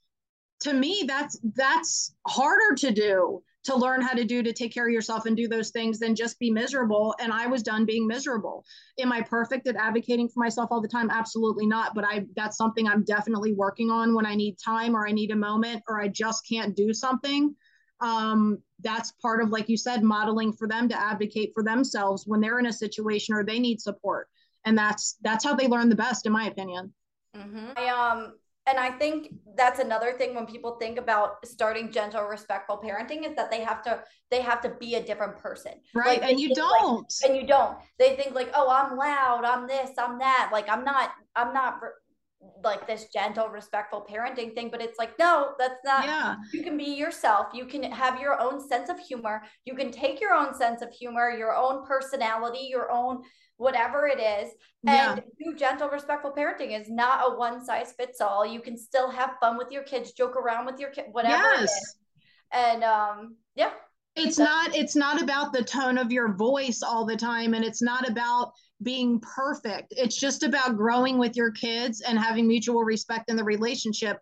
to 0.61 0.73
me 0.73 1.05
that's 1.07 1.39
that's 1.55 2.13
harder 2.27 2.75
to 2.79 2.91
do 2.91 3.43
to 3.63 3.75
learn 3.75 4.01
how 4.01 4.13
to 4.13 4.25
do 4.25 4.43
to 4.43 4.53
take 4.53 4.73
care 4.73 4.87
of 4.87 4.93
yourself 4.93 5.25
and 5.25 5.37
do 5.37 5.47
those 5.47 5.69
things 5.69 5.99
than 5.99 6.15
just 6.15 6.39
be 6.39 6.51
miserable. 6.51 7.15
And 7.19 7.31
i 7.31 7.47
was 7.47 7.63
done 7.63 7.85
being 7.85 8.07
miserable. 8.07 8.65
Am 8.99 9.11
i 9.11 9.21
perfect 9.21 9.67
at 9.67 9.75
advocating 9.75 10.27
for 10.29 10.39
myself 10.39 10.69
all 10.71 10.81
the 10.81 10.87
time? 10.87 11.09
Absolutely 11.09 11.65
not. 11.65 11.95
But 11.95 12.05
i 12.05 12.25
that's 12.35 12.57
something 12.57 12.87
i'm 12.87 13.03
definitely 13.03 13.53
working 13.53 13.89
on 13.89 14.13
when 14.13 14.25
i 14.25 14.35
need 14.35 14.57
time 14.63 14.95
or 14.95 15.07
i 15.07 15.11
need 15.11 15.31
a 15.31 15.35
moment 15.35 15.83
or 15.87 16.01
i 16.01 16.07
just 16.07 16.47
can't 16.47 16.75
do 16.75 16.93
something. 16.93 17.55
Um, 18.01 18.57
that's 18.81 19.13
part 19.21 19.41
of 19.41 19.49
like 19.49 19.69
you 19.69 19.77
said 19.77 20.03
modeling 20.03 20.51
for 20.51 20.67
them 20.67 20.89
to 20.89 20.99
advocate 20.99 21.51
for 21.53 21.63
themselves 21.63 22.25
when 22.27 22.41
they're 22.41 22.59
in 22.59 22.65
a 22.65 22.73
situation 22.73 23.33
or 23.33 23.45
they 23.45 23.59
need 23.59 23.79
support. 23.79 24.27
And 24.65 24.77
that's 24.77 25.17
that's 25.21 25.45
how 25.45 25.55
they 25.55 25.67
learn 25.67 25.89
the 25.89 25.95
best 25.95 26.25
in 26.25 26.33
my 26.33 26.47
opinion. 26.47 26.93
Mm-hmm. 27.35 27.71
i 27.77 27.87
um 27.87 28.33
and 28.65 28.79
I 28.79 28.91
think 28.91 29.33
that's 29.57 29.79
another 29.79 30.13
thing 30.13 30.35
when 30.35 30.45
people 30.45 30.77
think 30.79 30.97
about 30.97 31.45
starting 31.45 31.91
gentle, 31.91 32.23
respectful 32.23 32.81
parenting 32.83 33.27
is 33.27 33.35
that 33.35 33.51
they 33.51 33.61
have 33.61 33.81
to 33.83 34.01
they 34.31 34.41
have 34.41 34.61
to 34.61 34.69
be 34.79 34.95
a 34.95 35.03
different 35.03 35.37
person, 35.37 35.73
right? 35.93 36.21
Like 36.21 36.31
and 36.31 36.39
you 36.39 36.55
don't, 36.55 37.01
like, 37.01 37.29
and 37.29 37.35
you 37.39 37.45
don't. 37.45 37.77
They 37.99 38.15
think 38.15 38.33
like, 38.33 38.49
oh, 38.55 38.69
I'm 38.69 38.97
loud, 38.97 39.43
I'm 39.43 39.67
this, 39.67 39.91
I'm 39.97 40.17
that. 40.19 40.49
Like 40.51 40.69
I'm 40.69 40.83
not, 40.85 41.11
I'm 41.35 41.53
not 41.53 41.79
like 42.63 42.87
this 42.87 43.07
gentle, 43.13 43.49
respectful 43.49 44.05
parenting 44.09 44.55
thing. 44.55 44.69
But 44.69 44.81
it's 44.81 44.97
like, 44.97 45.17
no, 45.19 45.53
that's 45.59 45.83
not. 45.85 46.05
Yeah. 46.05 46.35
You 46.53 46.63
can 46.63 46.77
be 46.77 46.85
yourself. 46.85 47.47
You 47.53 47.65
can 47.65 47.83
have 47.83 48.19
your 48.19 48.39
own 48.41 48.65
sense 48.65 48.89
of 48.89 48.97
humor. 48.99 49.43
You 49.65 49.75
can 49.75 49.91
take 49.91 50.21
your 50.21 50.33
own 50.33 50.55
sense 50.55 50.81
of 50.81 50.91
humor, 50.91 51.31
your 51.31 51.55
own 51.55 51.85
personality, 51.85 52.67
your 52.69 52.91
own 52.91 53.23
whatever 53.57 54.07
it 54.07 54.19
is. 54.19 54.53
And 54.85 55.23
yeah. 55.39 55.51
do 55.51 55.55
gentle, 55.55 55.89
respectful 55.89 56.31
parenting 56.31 56.79
is 56.79 56.89
not 56.89 57.21
a 57.25 57.37
one 57.37 57.63
size 57.63 57.93
fits 57.93 58.21
all. 58.21 58.45
You 58.45 58.61
can 58.61 58.77
still 58.77 59.09
have 59.09 59.35
fun 59.39 59.57
with 59.57 59.71
your 59.71 59.83
kids, 59.83 60.11
joke 60.11 60.35
around 60.35 60.65
with 60.65 60.79
your 60.79 60.89
kid, 60.89 61.05
whatever 61.11 61.35
yes. 61.35 61.95
And 62.51 62.83
um, 62.83 63.37
yeah. 63.55 63.71
It's 64.15 64.37
not 64.37 64.75
it's 64.75 64.95
not 64.95 65.21
about 65.21 65.53
the 65.53 65.63
tone 65.63 65.97
of 65.97 66.11
your 66.11 66.35
voice 66.35 66.83
all 66.83 67.03
the 67.03 67.15
time 67.15 67.55
and 67.55 67.65
it's 67.65 67.81
not 67.81 68.07
about 68.07 68.51
being 68.83 69.19
perfect. 69.21 69.93
It's 69.97 70.19
just 70.19 70.43
about 70.43 70.77
growing 70.77 71.17
with 71.17 71.35
your 71.35 71.51
kids 71.51 72.01
and 72.01 72.19
having 72.19 72.47
mutual 72.47 72.83
respect 72.83 73.31
in 73.31 73.37
the 73.37 73.43
relationship. 73.43 74.19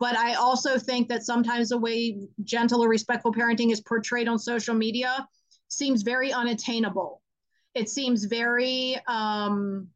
But 0.00 0.16
I 0.16 0.34
also 0.34 0.78
think 0.78 1.08
that 1.08 1.24
sometimes 1.24 1.68
the 1.68 1.78
way 1.78 2.18
gentle 2.42 2.82
or 2.82 2.88
respectful 2.88 3.32
parenting 3.32 3.70
is 3.70 3.80
portrayed 3.82 4.28
on 4.28 4.38
social 4.38 4.74
media 4.74 5.26
seems 5.68 6.02
very 6.02 6.32
unattainable 6.32 7.20
it 7.74 7.88
seems 7.88 8.24
very 8.24 8.96
um, 9.08 9.88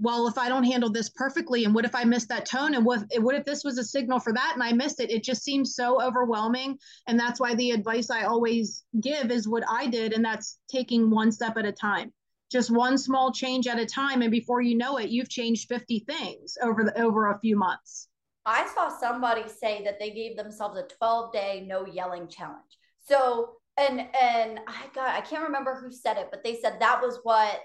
well 0.00 0.26
if 0.26 0.36
i 0.38 0.48
don't 0.48 0.64
handle 0.64 0.90
this 0.90 1.08
perfectly 1.10 1.64
and 1.64 1.74
what 1.74 1.84
if 1.84 1.94
i 1.94 2.04
miss 2.04 2.26
that 2.26 2.46
tone? 2.46 2.74
And 2.74 2.84
what, 2.84 3.04
what 3.18 3.36
if 3.36 3.44
this 3.44 3.62
was 3.62 3.78
a 3.78 3.84
signal 3.84 4.18
for 4.18 4.32
that 4.32 4.52
and 4.54 4.62
i 4.62 4.72
missed 4.72 5.00
it? 5.00 5.10
It 5.10 5.22
just 5.22 5.42
seems 5.42 5.74
so 5.74 6.02
overwhelming. 6.02 6.78
And 7.06 7.18
that's 7.18 7.40
why 7.40 7.54
the 7.54 7.70
advice 7.70 8.10
i 8.10 8.24
always 8.24 8.84
give 9.00 9.30
is 9.30 9.48
what 9.48 9.64
i 9.68 9.86
did 9.86 10.12
and 10.12 10.24
that's 10.24 10.58
taking 10.68 11.10
one 11.10 11.30
step 11.30 11.56
at 11.56 11.64
a 11.64 11.72
time. 11.72 12.12
Just 12.50 12.70
one 12.70 12.98
small 12.98 13.32
change 13.32 13.66
at 13.66 13.80
a 13.80 13.86
time. 13.86 14.22
And 14.22 14.30
before 14.30 14.60
you 14.60 14.76
know 14.76 14.98
it 14.98 15.10
you've 15.10 15.30
changed 15.30 15.68
50 15.68 16.00
things 16.00 16.56
over 16.62 16.84
the 16.84 17.00
over 17.00 17.30
a 17.30 17.38
few 17.38 17.56
months. 17.56 18.08
I 18.46 18.66
saw 18.74 18.88
somebody 18.88 19.48
say 19.48 19.82
that 19.84 19.98
they 19.98 20.10
gave 20.10 20.36
themselves 20.36 20.78
a 20.78 20.82
12 20.82 21.32
day 21.32 21.64
no 21.66 21.86
yelling 21.86 22.28
challenge. 22.28 22.78
So 23.06 23.56
and 23.76 24.00
and 24.20 24.60
I 24.66 24.86
got 24.94 25.08
I 25.10 25.20
can't 25.20 25.44
remember 25.44 25.74
who 25.74 25.92
said 25.92 26.16
it, 26.16 26.28
but 26.30 26.44
they 26.44 26.56
said 26.60 26.76
that 26.80 27.00
was 27.00 27.20
what 27.22 27.60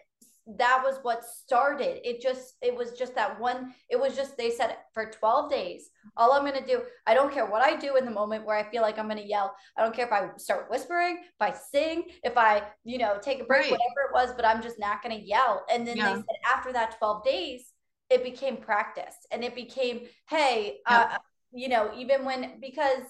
that 0.57 0.81
was 0.83 0.97
what 1.03 1.23
started. 1.23 1.99
It 2.07 2.21
just 2.21 2.55
it 2.61 2.75
was 2.75 2.91
just 2.93 3.13
that 3.15 3.39
one. 3.39 3.73
It 3.89 3.99
was 3.99 4.15
just 4.15 4.37
they 4.37 4.49
said 4.49 4.77
for 4.93 5.11
12 5.11 5.51
days. 5.51 5.89
All 6.17 6.33
I'm 6.33 6.43
gonna 6.43 6.65
do, 6.65 6.81
I 7.05 7.13
don't 7.13 7.31
care 7.31 7.45
what 7.45 7.61
I 7.61 7.75
do 7.75 7.97
in 7.97 8.05
the 8.05 8.11
moment 8.11 8.45
where 8.45 8.57
I 8.57 8.69
feel 8.71 8.81
like 8.81 8.97
I'm 8.97 9.07
gonna 9.07 9.21
yell. 9.21 9.53
I 9.77 9.83
don't 9.83 9.95
care 9.95 10.07
if 10.07 10.11
I 10.11 10.29
start 10.37 10.69
whispering, 10.69 11.19
if 11.19 11.41
I 11.41 11.53
sing, 11.53 12.05
if 12.23 12.37
I 12.37 12.63
you 12.83 12.97
know 12.97 13.19
take 13.21 13.41
a 13.41 13.45
break, 13.45 13.63
right. 13.63 13.71
whatever 13.71 14.09
it 14.09 14.13
was. 14.13 14.33
But 14.35 14.45
I'm 14.45 14.61
just 14.61 14.79
not 14.79 15.03
gonna 15.03 15.21
yell. 15.23 15.65
And 15.71 15.87
then 15.87 15.97
yeah. 15.97 16.09
they 16.09 16.15
said 16.15 16.25
after 16.51 16.73
that 16.73 16.97
12 16.97 17.23
days, 17.23 17.73
it 18.09 18.23
became 18.23 18.57
practice, 18.57 19.15
and 19.31 19.43
it 19.43 19.53
became 19.53 20.07
hey, 20.29 20.77
uh, 20.87 21.17
you 21.51 21.69
know, 21.69 21.91
even 21.95 22.25
when 22.25 22.59
because 22.59 23.03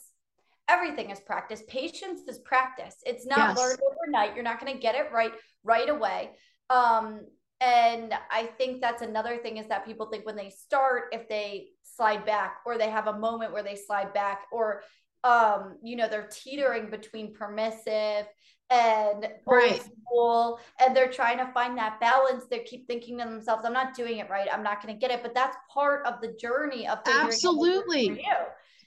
everything 0.69 1.09
is 1.09 1.19
practice. 1.19 1.63
Patience 1.67 2.21
is 2.27 2.39
practice. 2.39 2.95
It's 3.05 3.25
not 3.25 3.39
yes. 3.39 3.57
learned 3.57 3.79
overnight. 3.91 4.35
You're 4.35 4.43
not 4.43 4.61
going 4.61 4.73
to 4.73 4.79
get 4.79 4.95
it 4.95 5.11
right 5.11 5.33
right 5.63 5.89
away. 5.89 6.31
Um, 6.69 7.21
and 7.59 8.13
I 8.31 8.45
think 8.57 8.79
that's 8.79 9.01
another 9.01 9.37
thing 9.37 9.57
is 9.57 9.67
that 9.67 9.85
people 9.85 10.05
think 10.05 10.25
when 10.25 10.37
they 10.37 10.49
start, 10.49 11.05
if 11.11 11.27
they 11.27 11.69
slide 11.83 12.25
back 12.25 12.59
or 12.65 12.77
they 12.77 12.89
have 12.89 13.07
a 13.07 13.17
moment 13.17 13.51
where 13.51 13.63
they 13.63 13.75
slide 13.75 14.13
back 14.13 14.43
or 14.53 14.83
um 15.25 15.75
you 15.83 15.97
know 15.97 16.07
they're 16.07 16.29
teetering 16.31 16.89
between 16.89 17.33
permissive 17.33 18.25
and 18.69 19.27
right. 19.45 19.81
school 19.81 20.59
and 20.79 20.95
they're 20.95 21.11
trying 21.11 21.37
to 21.37 21.51
find 21.51 21.77
that 21.77 21.99
balance 21.99 22.45
they 22.49 22.59
keep 22.59 22.87
thinking 22.87 23.17
to 23.17 23.25
themselves 23.25 23.65
i'm 23.65 23.73
not 23.73 23.93
doing 23.93 24.19
it 24.19 24.29
right 24.29 24.47
i'm 24.53 24.63
not 24.63 24.81
going 24.81 24.93
to 24.93 24.99
get 24.99 25.11
it 25.11 25.21
but 25.21 25.33
that's 25.33 25.57
part 25.73 26.05
of 26.05 26.21
the 26.21 26.33
journey 26.39 26.87
of 26.87 26.99
absolutely 27.05 28.23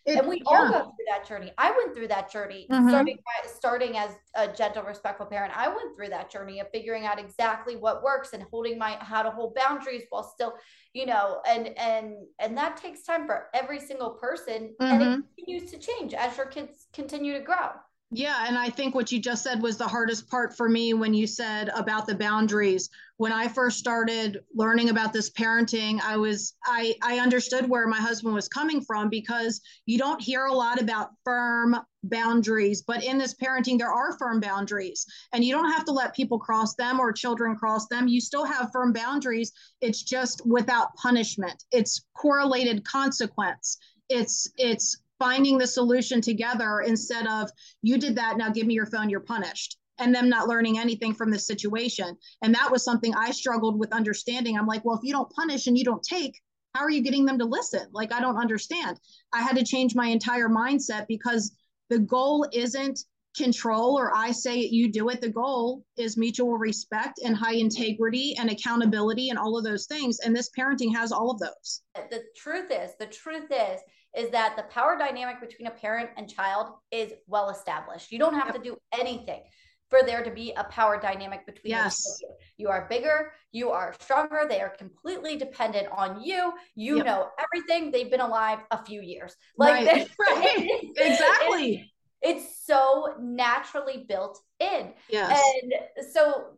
it, 0.05 0.19
and 0.19 0.29
we 0.29 0.37
yeah. 0.38 0.43
all 0.47 0.69
go 0.69 0.81
through 0.81 1.07
that 1.11 1.27
journey. 1.27 1.53
I 1.59 1.71
went 1.71 1.95
through 1.95 2.09
that 2.09 2.31
journey, 2.31 2.67
mm-hmm. 2.71 2.88
starting 2.88 3.19
starting 3.47 3.97
as 3.97 4.11
a 4.35 4.49
gentle, 4.49 4.83
respectful 4.83 5.27
parent. 5.27 5.57
I 5.57 5.69
went 5.69 5.95
through 5.95 6.09
that 6.09 6.31
journey 6.31 6.61
of 6.61 6.69
figuring 6.73 7.07
out 7.07 7.21
exactly 7.21 7.77
what 7.77 8.03
works 8.03 8.33
and 8.33 8.43
holding 8.51 8.79
my 8.79 8.97
how 9.01 9.23
to 9.23 9.31
hold 9.31 9.55
boundaries 9.55 10.03
while 10.11 10.25
still, 10.25 10.55
you 10.93 11.07
know, 11.07 11.41
and 11.49 11.69
and 11.79 12.15
and 12.41 12.57
that 12.57 12.77
takes 12.77 13.05
time 13.05 13.27
for 13.27 13.49
every 13.55 13.79
single 13.79 14.11
person, 14.11 14.75
mm-hmm. 14.81 14.85
and 14.85 15.03
it 15.03 15.07
mm-hmm. 15.07 15.21
continues 15.37 15.71
to 15.71 15.79
change 15.79 16.15
as 16.15 16.37
your 16.37 16.47
kids 16.47 16.87
continue 16.93 17.35
to 17.35 17.41
grow. 17.41 17.71
Yeah, 18.14 18.44
and 18.46 18.59
I 18.59 18.68
think 18.68 18.94
what 18.94 19.11
you 19.11 19.18
just 19.18 19.42
said 19.42 19.62
was 19.62 19.79
the 19.79 19.88
hardest 19.88 20.29
part 20.29 20.55
for 20.55 20.68
me 20.68 20.92
when 20.92 21.14
you 21.14 21.27
said 21.27 21.70
about 21.75 22.07
the 22.07 22.14
boundaries. 22.14 22.90
When 23.16 23.33
I 23.33 23.48
first 23.48 23.79
started 23.79 24.40
learning 24.55 24.90
about 24.90 25.14
this 25.14 25.31
parenting, 25.31 25.98
I 26.03 26.18
was 26.18 26.55
I 26.66 26.94
I 27.03 27.20
understood 27.20 27.70
where 27.70 27.87
my 27.87 27.96
husband 27.96 28.35
was 28.35 28.48
coming 28.48 28.83
from 28.83 29.09
because 29.09 29.62
you 29.87 29.96
don't 29.96 30.20
hear 30.20 30.44
a 30.44 30.53
lot 30.53 30.79
about 30.79 31.12
firm 31.25 31.75
boundaries, 32.05 32.83
but 32.83 33.03
in 33.03 33.16
this 33.16 33.35
parenting 33.35 33.79
there 33.79 33.92
are 33.92 34.18
firm 34.18 34.40
boundaries 34.40 35.07
and 35.33 35.42
you 35.42 35.55
don't 35.55 35.72
have 35.72 35.87
to 35.87 35.92
let 35.92 36.14
people 36.14 36.38
cross 36.38 36.75
them 36.75 37.01
or 37.01 37.12
children 37.12 37.57
cross 37.57 37.87
them. 37.88 38.09
You 38.09 38.20
still 38.20 38.44
have 38.44 38.72
firm 38.72 38.92
boundaries. 38.92 39.53
It's 39.81 40.03
just 40.03 40.46
without 40.46 40.94
punishment. 40.96 41.64
It's 41.70 42.05
correlated 42.14 42.85
consequence. 42.85 43.79
It's 44.11 44.46
it's 44.59 44.98
finding 45.23 45.57
the 45.57 45.67
solution 45.69 46.21
together 46.21 46.81
instead 46.81 47.29
of 47.29 47.49
you 47.83 47.97
did 47.97 48.17
that 48.17 48.37
now 48.37 48.51
give 48.51 48.67
me 48.67 48.75
your 48.75 48.87
phone 48.87 49.09
you're 49.09 49.21
punished 49.21 49.79
and 49.99 50.13
them 50.13 50.29
not 50.29 50.49
learning 50.49 50.81
anything 50.81 51.15
from 51.15 51.31
the 51.31 51.39
situation. 51.39 52.17
And 52.43 52.53
that 52.57 52.73
was 52.73 52.85
something 52.85 53.15
i 53.15 53.31
struggled 53.31 53.79
with 53.79 53.93
understanding. 53.93 54.59
I'm 54.59 54.67
like 54.67 54.85
well 54.85 54.97
if 54.97 55.05
you 55.05 55.13
don't 55.13 55.31
punish 55.31 55.69
and 55.69 55.79
you 55.79 55.85
don't 55.85 56.03
take 56.03 56.41
how 56.75 56.81
are 56.81 56.91
you 56.91 57.03
getting 57.03 57.25
them 57.25 57.39
to 57.39 57.45
listen? 57.45 57.87
Like 57.93 58.13
i 58.13 58.21
don't 58.21 58.37
understand. 58.37 58.99
I 59.33 59.43
had 59.43 59.57
to 59.59 59.65
change 59.65 59.95
my 59.95 60.09
entire 60.09 60.49
mindset 60.49 61.07
because 61.07 61.53
the 61.89 62.01
goal 62.01 62.45
isn't 62.53 62.99
control 63.37 63.97
or 63.97 64.15
i 64.15 64.33
say 64.33 64.59
it 64.59 64.73
you 64.73 64.91
do 64.91 65.09
it. 65.09 65.21
The 65.21 65.29
goal 65.29 65.85
is 65.97 66.17
mutual 66.17 66.59
respect 66.59 67.21
and 67.25 67.37
high 67.37 67.55
integrity 67.55 68.35
and 68.41 68.51
accountability 68.51 69.31
and 69.31 69.39
all 69.39 69.57
of 69.57 69.63
those 69.63 69.87
things. 69.87 70.19
And 70.19 70.35
this 70.35 70.51
parenting 70.59 70.93
has 70.97 71.13
all 71.13 71.31
of 71.31 71.39
those. 71.39 71.83
The 72.11 72.25
truth 72.37 72.73
is 72.73 72.91
the 72.99 73.07
truth 73.07 73.53
is 73.53 73.81
is 74.16 74.31
that 74.31 74.57
the 74.57 74.62
power 74.64 74.96
dynamic 74.98 75.40
between 75.40 75.66
a 75.66 75.70
parent 75.70 76.11
and 76.16 76.29
child 76.29 76.75
is 76.90 77.12
well 77.27 77.51
established. 77.51 78.12
You 78.12 78.18
don't 78.18 78.35
have 78.35 78.46
yep. 78.46 78.57
to 78.57 78.62
do 78.62 78.77
anything 78.92 79.42
for 79.88 80.03
there 80.03 80.25
to 80.25 80.31
be 80.31 80.53
a 80.57 80.64
power 80.64 80.98
dynamic 80.98 81.44
between 81.44 81.72
yes. 81.72 82.18
you. 82.20 82.29
You 82.57 82.68
are 82.68 82.87
bigger, 82.88 83.33
you 83.53 83.70
are 83.70 83.94
stronger, 84.01 84.46
they 84.48 84.61
are 84.61 84.70
completely 84.70 85.37
dependent 85.37 85.88
on 85.94 86.22
you. 86.22 86.53
You 86.75 86.96
yep. 86.96 87.07
know 87.07 87.29
everything. 87.38 87.90
They've 87.90 88.11
been 88.11 88.20
alive 88.20 88.61
a 88.70 88.83
few 88.85 89.03
years. 89.03 89.35
Like 89.59 89.87
right. 89.87 90.09
right. 90.20 90.68
exactly. 90.96 91.90
It's, 92.22 92.44
it's 92.44 92.66
so 92.66 93.14
naturally 93.20 94.07
built 94.09 94.38
in. 94.61 94.94
Yes. 95.11 95.42
And 95.62 95.72
so 96.12 96.55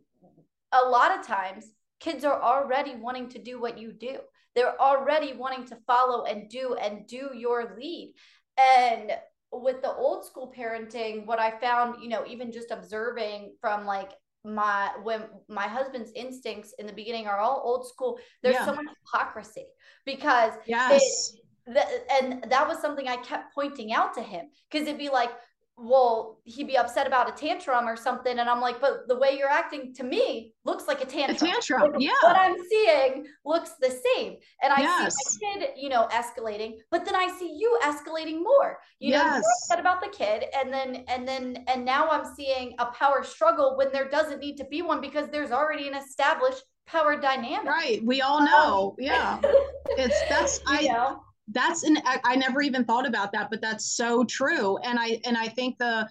a 0.71 0.87
lot 0.87 1.17
of 1.17 1.25
times 1.25 1.65
kids 1.99 2.23
are 2.23 2.41
already 2.41 2.95
wanting 2.95 3.29
to 3.29 3.39
do 3.39 3.59
what 3.59 3.77
you 3.77 3.91
do 3.91 4.19
they're 4.55 4.79
already 4.81 5.33
wanting 5.33 5.65
to 5.67 5.77
follow 5.87 6.25
and 6.25 6.49
do 6.49 6.75
and 6.75 7.07
do 7.07 7.31
your 7.33 7.75
lead. 7.77 8.13
And 8.57 9.11
with 9.51 9.81
the 9.81 9.93
old 9.93 10.25
school 10.25 10.53
parenting 10.57 11.25
what 11.25 11.39
i 11.39 11.49
found 11.59 12.01
you 12.01 12.09
know 12.09 12.25
even 12.27 12.51
just 12.51 12.71
observing 12.71 13.53
from 13.61 13.85
like 13.85 14.11
my 14.43 14.89
when 15.03 15.23
my 15.47 15.65
husband's 15.65 16.11
instincts 16.13 16.73
in 16.77 16.85
the 16.85 16.91
beginning 16.91 17.25
are 17.25 17.39
all 17.39 17.61
old 17.63 17.87
school 17.87 18.19
there's 18.43 18.55
yeah. 18.55 18.65
so 18.65 18.73
much 18.73 18.85
hypocrisy 19.05 19.65
because 20.05 20.51
yes. 20.65 21.31
it, 21.37 21.41
and 21.67 22.45
that 22.49 22.67
was 22.67 22.79
something 22.79 23.07
i 23.07 23.15
kept 23.17 23.53
pointing 23.53 23.91
out 23.91 24.13
to 24.13 24.21
him. 24.21 24.45
Because 24.69 24.87
it'd 24.87 24.99
be 24.99 25.09
like 25.09 25.31
well, 25.77 26.39
he'd 26.45 26.67
be 26.67 26.77
upset 26.77 27.05
about 27.05 27.27
a 27.27 27.33
tantrum 27.33 27.87
or 27.87 27.97
something. 27.97 28.39
And 28.39 28.49
I'm 28.49 28.61
like, 28.61 28.79
but 28.79 29.07
the 29.07 29.17
way 29.17 29.37
you're 29.37 29.49
acting 29.49 29.93
to 29.95 30.03
me 30.03 30.53
looks 30.63 30.87
like 30.87 31.01
a 31.01 31.05
tantrum. 31.05 31.35
A 31.35 31.53
tantrum, 31.53 31.95
yeah. 31.99 32.11
What 32.21 32.37
I'm 32.37 32.55
seeing 32.69 33.25
looks 33.43 33.71
the 33.81 33.89
same. 33.89 34.37
And 34.63 34.71
I 34.71 34.81
yes. 34.81 35.15
see 35.15 35.45
my 35.45 35.59
kid, 35.59 35.69
you 35.75 35.89
know, 35.89 36.07
escalating, 36.11 36.75
but 36.91 37.03
then 37.03 37.15
I 37.15 37.27
see 37.37 37.57
you 37.59 37.77
escalating 37.83 38.41
more. 38.41 38.79
You 38.99 39.11
yes. 39.11 39.25
know, 39.25 39.31
you're 39.31 39.43
upset 39.63 39.79
about 39.79 40.01
the 40.01 40.07
kid. 40.07 40.45
And 40.57 40.71
then, 40.71 41.03
and 41.09 41.27
then, 41.27 41.65
and 41.67 41.83
now 41.83 42.07
I'm 42.07 42.25
seeing 42.35 42.75
a 42.79 42.85
power 42.87 43.23
struggle 43.23 43.75
when 43.75 43.91
there 43.91 44.07
doesn't 44.07 44.39
need 44.39 44.55
to 44.57 44.65
be 44.65 44.81
one 44.81 45.01
because 45.01 45.29
there's 45.29 45.51
already 45.51 45.89
an 45.89 45.95
established 45.95 46.63
power 46.87 47.19
dynamic. 47.19 47.67
Right. 47.67 48.05
We 48.05 48.21
all 48.21 48.45
know. 48.45 48.91
Um, 48.91 48.95
yeah. 48.99 49.41
It's 49.97 50.19
that's, 50.27 50.59
I, 50.67 50.87
know? 50.87 51.21
That's 51.49 51.83
an 51.83 51.97
i 52.23 52.35
never 52.35 52.61
even 52.61 52.83
thought 52.83 53.05
about 53.05 53.31
that 53.31 53.49
but 53.49 53.61
that's 53.61 53.95
so 53.95 54.23
true. 54.23 54.77
And 54.79 54.99
i 54.99 55.19
and 55.25 55.37
i 55.37 55.47
think 55.47 55.77
the 55.77 56.07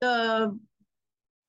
the 0.00 0.58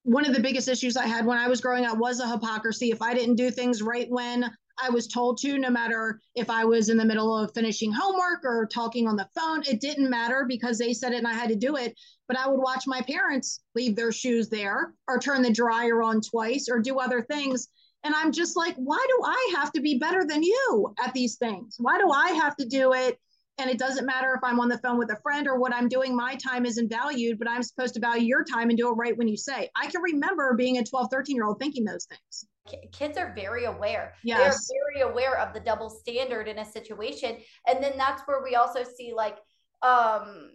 one 0.04 0.26
of 0.26 0.34
the 0.34 0.42
biggest 0.42 0.68
issues 0.68 0.98
i 0.98 1.06
had 1.06 1.26
when 1.26 1.38
i 1.38 1.48
was 1.48 1.62
growing 1.62 1.86
up 1.86 1.98
was 1.98 2.20
a 2.20 2.28
hypocrisy. 2.28 2.92
If 2.92 3.02
i 3.02 3.14
didn't 3.14 3.36
do 3.36 3.50
things 3.50 3.82
right 3.82 4.08
when 4.10 4.52
i 4.82 4.90
was 4.90 5.08
told 5.08 5.38
to 5.40 5.58
no 5.58 5.70
matter 5.70 6.20
if 6.36 6.50
i 6.50 6.66
was 6.66 6.90
in 6.90 6.98
the 6.98 7.06
middle 7.06 7.36
of 7.36 7.54
finishing 7.54 7.92
homework 7.94 8.44
or 8.44 8.68
talking 8.74 9.08
on 9.08 9.16
the 9.16 9.30
phone 9.38 9.64
it 9.68 9.80
didn't 9.80 10.10
matter 10.10 10.46
because 10.48 10.78
they 10.78 10.94
said 10.94 11.14
it 11.14 11.18
and 11.18 11.28
i 11.28 11.34
had 11.34 11.50
to 11.50 11.56
do 11.56 11.78
it. 11.78 11.94
But 12.28 12.38
i 12.38 12.48
would 12.48 12.60
watch 12.60 12.84
my 12.88 13.02
parents 13.02 13.62
leave 13.74 13.96
their 13.96 14.12
shoes 14.12 14.50
there 14.50 14.94
or 15.08 15.18
turn 15.18 15.42
the 15.42 15.52
dryer 15.52 16.02
on 16.02 16.22
twice 16.22 16.68
or 16.70 16.80
do 16.80 17.00
other 17.00 17.22
things. 17.22 17.70
And 18.04 18.14
i'm 18.16 18.34
just 18.34 18.58
like 18.58 18.76
why 18.76 19.06
do 19.08 19.24
i 19.26 19.54
have 19.56 19.72
to 19.74 19.82
be 19.82 19.98
better 19.98 20.26
than 20.26 20.44
you 20.44 20.94
at 21.02 21.14
these 21.14 21.38
things? 21.38 21.76
Why 21.78 21.98
do 21.98 22.12
i 22.12 22.32
have 22.32 22.58
to 22.58 22.66
do 22.66 22.94
it 22.94 23.18
and 23.60 23.70
it 23.70 23.78
doesn't 23.78 24.06
matter 24.06 24.34
if 24.34 24.44
I'm 24.44 24.60
on 24.60 24.70
the 24.70 24.78
phone 24.80 24.98
with 24.98 25.12
a 25.12 25.18
friend 25.18 25.48
or 25.48 25.60
what 25.60 25.74
I'm 25.74 25.88
doing, 25.88 26.16
my 26.16 26.36
time 26.36 26.66
isn't 26.66 26.90
valued, 26.90 27.38
but 27.40 27.50
I'm 27.50 27.64
supposed 27.64 27.94
to 27.96 28.00
value 28.00 28.26
your 28.26 28.44
time 28.44 28.70
and 28.70 28.78
do 28.78 28.90
it 28.90 28.94
right 28.94 29.18
when 29.18 29.28
you 29.28 29.38
say. 29.38 29.70
I 29.76 29.88
can 29.88 30.02
remember 30.02 30.54
being 30.56 30.78
a 30.78 30.84
12, 30.84 31.10
13 31.12 31.36
year 31.36 31.46
old 31.46 31.60
thinking 31.60 31.84
those 31.86 32.06
things. 32.06 32.46
Kids 32.92 33.18
are 33.18 33.34
very 33.36 33.66
aware. 33.66 34.14
Yes. 34.24 34.68
They're 34.68 34.80
very 34.94 35.12
aware 35.12 35.40
of 35.40 35.54
the 35.54 35.60
double 35.60 35.90
standard 35.90 36.48
in 36.48 36.60
a 36.60 36.66
situation. 36.66 37.38
And 37.68 37.84
then 37.84 37.94
that's 37.98 38.22
where 38.28 38.44
we 38.44 38.56
also 38.56 38.84
see 38.84 39.14
like 39.16 39.38
um 39.82 40.52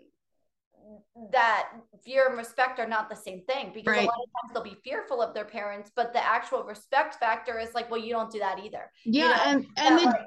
that 1.32 1.70
fear 2.04 2.28
and 2.28 2.36
respect 2.36 2.78
are 2.78 2.86
not 2.86 3.08
the 3.08 3.16
same 3.16 3.42
thing 3.42 3.72
because 3.74 3.90
right. 3.92 4.04
a 4.04 4.06
lot 4.06 4.18
of 4.22 4.30
times 4.42 4.52
they'll 4.52 4.74
be 4.74 4.78
fearful 4.84 5.22
of 5.22 5.34
their 5.34 5.44
parents, 5.44 5.90
but 5.94 6.12
the 6.12 6.24
actual 6.24 6.62
respect 6.64 7.14
factor 7.16 7.58
is 7.58 7.74
like, 7.74 7.90
well, 7.90 8.00
you 8.00 8.12
don't 8.12 8.30
do 8.30 8.38
that 8.38 8.58
either. 8.58 8.90
Yeah, 9.04 9.22
you 9.22 9.28
know? 9.28 9.42
and 9.46 9.66
and 9.78 9.98
then, 9.98 10.06
like, 10.06 10.26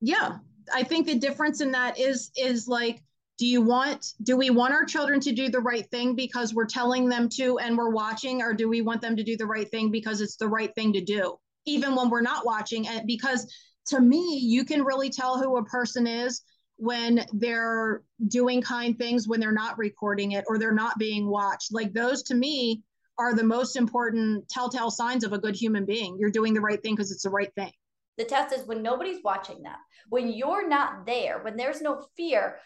yeah, 0.00 0.36
I 0.72 0.82
think 0.82 1.06
the 1.06 1.18
difference 1.18 1.60
in 1.60 1.72
that 1.72 1.98
is 1.98 2.30
is 2.36 2.68
like 2.68 3.02
do 3.38 3.46
you 3.46 3.60
want 3.60 4.14
do 4.22 4.36
we 4.36 4.50
want 4.50 4.72
our 4.72 4.84
children 4.84 5.20
to 5.20 5.32
do 5.32 5.48
the 5.48 5.60
right 5.60 5.88
thing 5.90 6.14
because 6.14 6.54
we're 6.54 6.66
telling 6.66 7.08
them 7.08 7.28
to 7.28 7.58
and 7.58 7.76
we're 7.76 7.90
watching 7.90 8.42
or 8.42 8.54
do 8.54 8.68
we 8.68 8.80
want 8.80 9.02
them 9.02 9.16
to 9.16 9.22
do 9.22 9.36
the 9.36 9.46
right 9.46 9.70
thing 9.70 9.90
because 9.90 10.20
it's 10.20 10.36
the 10.36 10.48
right 10.48 10.74
thing 10.74 10.92
to 10.92 11.00
do? 11.00 11.38
Even 11.66 11.94
when 11.94 12.08
we're 12.08 12.22
not 12.22 12.46
watching 12.46 12.88
and 12.88 13.06
because 13.06 13.52
to 13.86 14.00
me 14.00 14.38
you 14.38 14.64
can 14.64 14.82
really 14.82 15.10
tell 15.10 15.38
who 15.38 15.56
a 15.56 15.64
person 15.64 16.06
is 16.06 16.42
when 16.78 17.24
they're 17.32 18.02
doing 18.28 18.60
kind 18.60 18.98
things 18.98 19.28
when 19.28 19.40
they're 19.40 19.52
not 19.52 19.78
recording 19.78 20.32
it 20.32 20.44
or 20.48 20.58
they're 20.58 20.72
not 20.72 20.98
being 20.98 21.26
watched. 21.26 21.72
Like 21.72 21.92
those 21.92 22.22
to 22.24 22.34
me 22.34 22.82
are 23.18 23.34
the 23.34 23.44
most 23.44 23.76
important 23.76 24.48
telltale 24.48 24.90
signs 24.90 25.24
of 25.24 25.32
a 25.32 25.38
good 25.38 25.56
human 25.56 25.86
being. 25.86 26.18
You're 26.18 26.30
doing 26.30 26.52
the 26.52 26.60
right 26.60 26.82
thing 26.82 26.94
because 26.94 27.10
it's 27.10 27.22
the 27.22 27.30
right 27.30 27.52
thing 27.54 27.72
the 28.16 28.24
test 28.24 28.54
is 28.54 28.66
when 28.66 28.82
nobody's 28.82 29.22
watching 29.22 29.62
them, 29.62 29.76
when 30.08 30.28
you're 30.28 30.68
not 30.68 31.06
there, 31.06 31.42
when 31.42 31.56
there's 31.56 31.80
no 31.80 32.06
fear, 32.16 32.58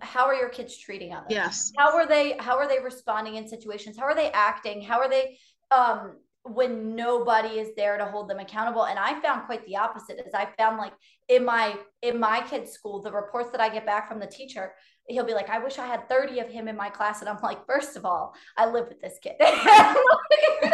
how 0.00 0.26
are 0.26 0.34
your 0.34 0.48
kids 0.48 0.76
treating 0.76 1.14
others? 1.14 1.30
Yes. 1.30 1.72
How 1.76 1.96
are 1.96 2.06
they 2.06 2.36
how 2.38 2.56
are 2.56 2.68
they 2.68 2.80
responding 2.80 3.36
in 3.36 3.48
situations? 3.48 3.96
How 3.96 4.04
are 4.04 4.14
they 4.14 4.30
acting? 4.32 4.82
How 4.82 5.00
are 5.00 5.08
they 5.08 5.38
um 5.70 6.16
when 6.42 6.96
nobody 6.96 7.58
is 7.58 7.74
there 7.76 7.98
to 7.98 8.06
hold 8.06 8.28
them 8.28 8.38
accountable 8.38 8.86
and 8.86 8.98
i 8.98 9.20
found 9.20 9.44
quite 9.44 9.64
the 9.66 9.76
opposite 9.76 10.18
is 10.26 10.32
i 10.32 10.48
found 10.56 10.78
like 10.78 10.94
in 11.28 11.44
my 11.44 11.76
in 12.00 12.18
my 12.18 12.40
kids 12.48 12.72
school 12.72 13.02
the 13.02 13.12
reports 13.12 13.50
that 13.50 13.60
i 13.60 13.68
get 13.68 13.84
back 13.84 14.08
from 14.08 14.18
the 14.18 14.26
teacher 14.26 14.72
he'll 15.06 15.24
be 15.24 15.34
like 15.34 15.50
i 15.50 15.58
wish 15.58 15.78
i 15.78 15.86
had 15.86 16.08
30 16.08 16.40
of 16.40 16.48
him 16.48 16.66
in 16.66 16.76
my 16.76 16.88
class 16.88 17.20
and 17.20 17.28
i'm 17.28 17.36
like 17.42 17.66
first 17.66 17.94
of 17.94 18.06
all 18.06 18.32
i 18.56 18.64
live 18.64 18.88
with 18.88 19.00
this 19.02 19.18
kid 19.22 19.34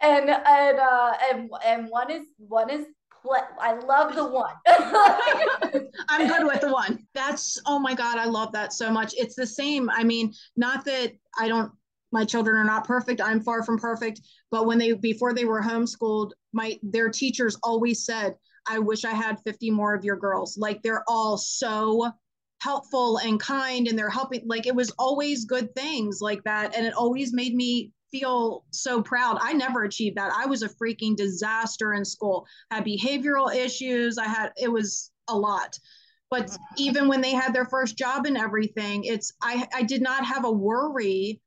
and 0.00 0.30
and 0.30 0.78
uh 0.78 1.12
and 1.30 1.50
and 1.64 1.88
one 1.88 2.10
is 2.10 2.26
one 2.38 2.70
is 2.70 2.86
I 3.60 3.74
love 3.74 4.14
the 4.14 4.24
one. 4.24 4.54
I'm 6.08 6.28
good 6.28 6.46
with 6.46 6.60
the 6.60 6.72
one. 6.72 7.06
That's 7.14 7.60
oh 7.66 7.78
my 7.78 7.94
god, 7.94 8.18
I 8.18 8.24
love 8.24 8.52
that 8.52 8.72
so 8.72 8.90
much. 8.90 9.14
It's 9.16 9.34
the 9.34 9.46
same. 9.46 9.90
I 9.90 10.04
mean, 10.04 10.32
not 10.56 10.84
that 10.86 11.12
I 11.38 11.48
don't 11.48 11.72
my 12.10 12.24
children 12.24 12.56
are 12.56 12.64
not 12.64 12.86
perfect. 12.86 13.20
I'm 13.20 13.40
far 13.40 13.62
from 13.62 13.78
perfect, 13.78 14.20
but 14.50 14.66
when 14.66 14.78
they 14.78 14.92
before 14.92 15.34
they 15.34 15.44
were 15.44 15.62
homeschooled, 15.62 16.30
my 16.52 16.78
their 16.82 17.10
teachers 17.10 17.56
always 17.62 18.04
said, 18.04 18.34
"I 18.66 18.78
wish 18.78 19.04
I 19.04 19.12
had 19.12 19.40
50 19.44 19.70
more 19.70 19.94
of 19.94 20.04
your 20.04 20.16
girls." 20.16 20.56
Like 20.56 20.82
they're 20.82 21.04
all 21.06 21.36
so 21.36 22.10
helpful 22.60 23.18
and 23.18 23.38
kind 23.38 23.86
and 23.86 23.96
they're 23.96 24.10
helping 24.10 24.42
like 24.46 24.66
it 24.66 24.74
was 24.74 24.90
always 24.98 25.44
good 25.44 25.72
things 25.76 26.20
like 26.20 26.42
that 26.42 26.74
and 26.74 26.84
it 26.84 26.92
always 26.92 27.32
made 27.32 27.54
me 27.54 27.92
feel 28.10 28.64
so 28.70 29.02
proud. 29.02 29.38
I 29.40 29.52
never 29.52 29.84
achieved 29.84 30.16
that. 30.16 30.32
I 30.34 30.46
was 30.46 30.62
a 30.62 30.68
freaking 30.68 31.16
disaster 31.16 31.94
in 31.94 32.04
school. 32.04 32.46
I 32.70 32.76
had 32.76 32.84
behavioral 32.84 33.54
issues. 33.54 34.18
I 34.18 34.24
had 34.24 34.52
it 34.56 34.70
was 34.70 35.10
a 35.28 35.36
lot. 35.36 35.78
But 36.30 36.46
mm-hmm. 36.46 36.62
even 36.76 37.08
when 37.08 37.20
they 37.20 37.32
had 37.32 37.54
their 37.54 37.66
first 37.66 37.96
job 37.96 38.26
and 38.26 38.36
everything 38.36 39.04
it's 39.04 39.32
i 39.42 39.66
i 39.74 39.82
did 39.82 40.02
not 40.02 40.24
have 40.24 40.44
a 40.44 40.50
worry 40.50 41.40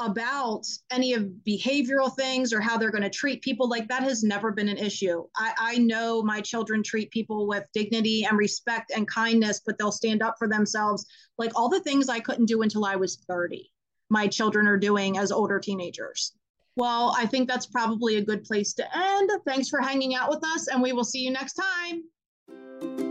about 0.00 0.64
any 0.90 1.12
of 1.12 1.28
behavioral 1.46 2.14
things 2.16 2.54
or 2.54 2.60
how 2.60 2.78
they're 2.78 2.90
going 2.90 3.02
to 3.02 3.10
treat 3.10 3.42
people. 3.42 3.68
Like 3.68 3.86
that 3.88 4.02
has 4.02 4.22
never 4.22 4.50
been 4.50 4.70
an 4.70 4.78
issue. 4.78 5.24
I, 5.36 5.52
I 5.58 5.78
know 5.78 6.22
my 6.22 6.40
children 6.40 6.82
treat 6.82 7.10
people 7.10 7.46
with 7.46 7.64
dignity 7.74 8.24
and 8.24 8.38
respect 8.38 8.92
and 8.96 9.06
kindness 9.06 9.60
but 9.64 9.76
they'll 9.78 9.92
stand 9.92 10.22
up 10.22 10.36
for 10.38 10.48
themselves. 10.48 11.04
Like 11.36 11.52
all 11.54 11.68
the 11.68 11.80
things 11.80 12.08
i 12.08 12.20
couldn't 12.20 12.46
do 12.46 12.62
until 12.62 12.84
i 12.84 12.96
was 12.96 13.22
30 13.28 13.70
my 14.10 14.26
children 14.26 14.66
are 14.66 14.76
doing 14.76 15.16
as 15.16 15.32
older 15.32 15.58
teenagers. 15.58 16.34
Well 16.76 17.14
i 17.16 17.26
think 17.26 17.48
that's 17.48 17.66
probably 17.66 18.16
a 18.16 18.24
good 18.24 18.44
place 18.44 18.72
to 18.74 18.96
end. 18.96 19.30
Thanks 19.46 19.68
for 19.68 19.80
hanging 19.80 20.14
out 20.14 20.30
with 20.30 20.44
us 20.44 20.68
and 20.68 20.82
we 20.82 20.92
will 20.92 21.04
see 21.04 21.20
you 21.20 21.30
next 21.30 21.54
time 21.54 23.09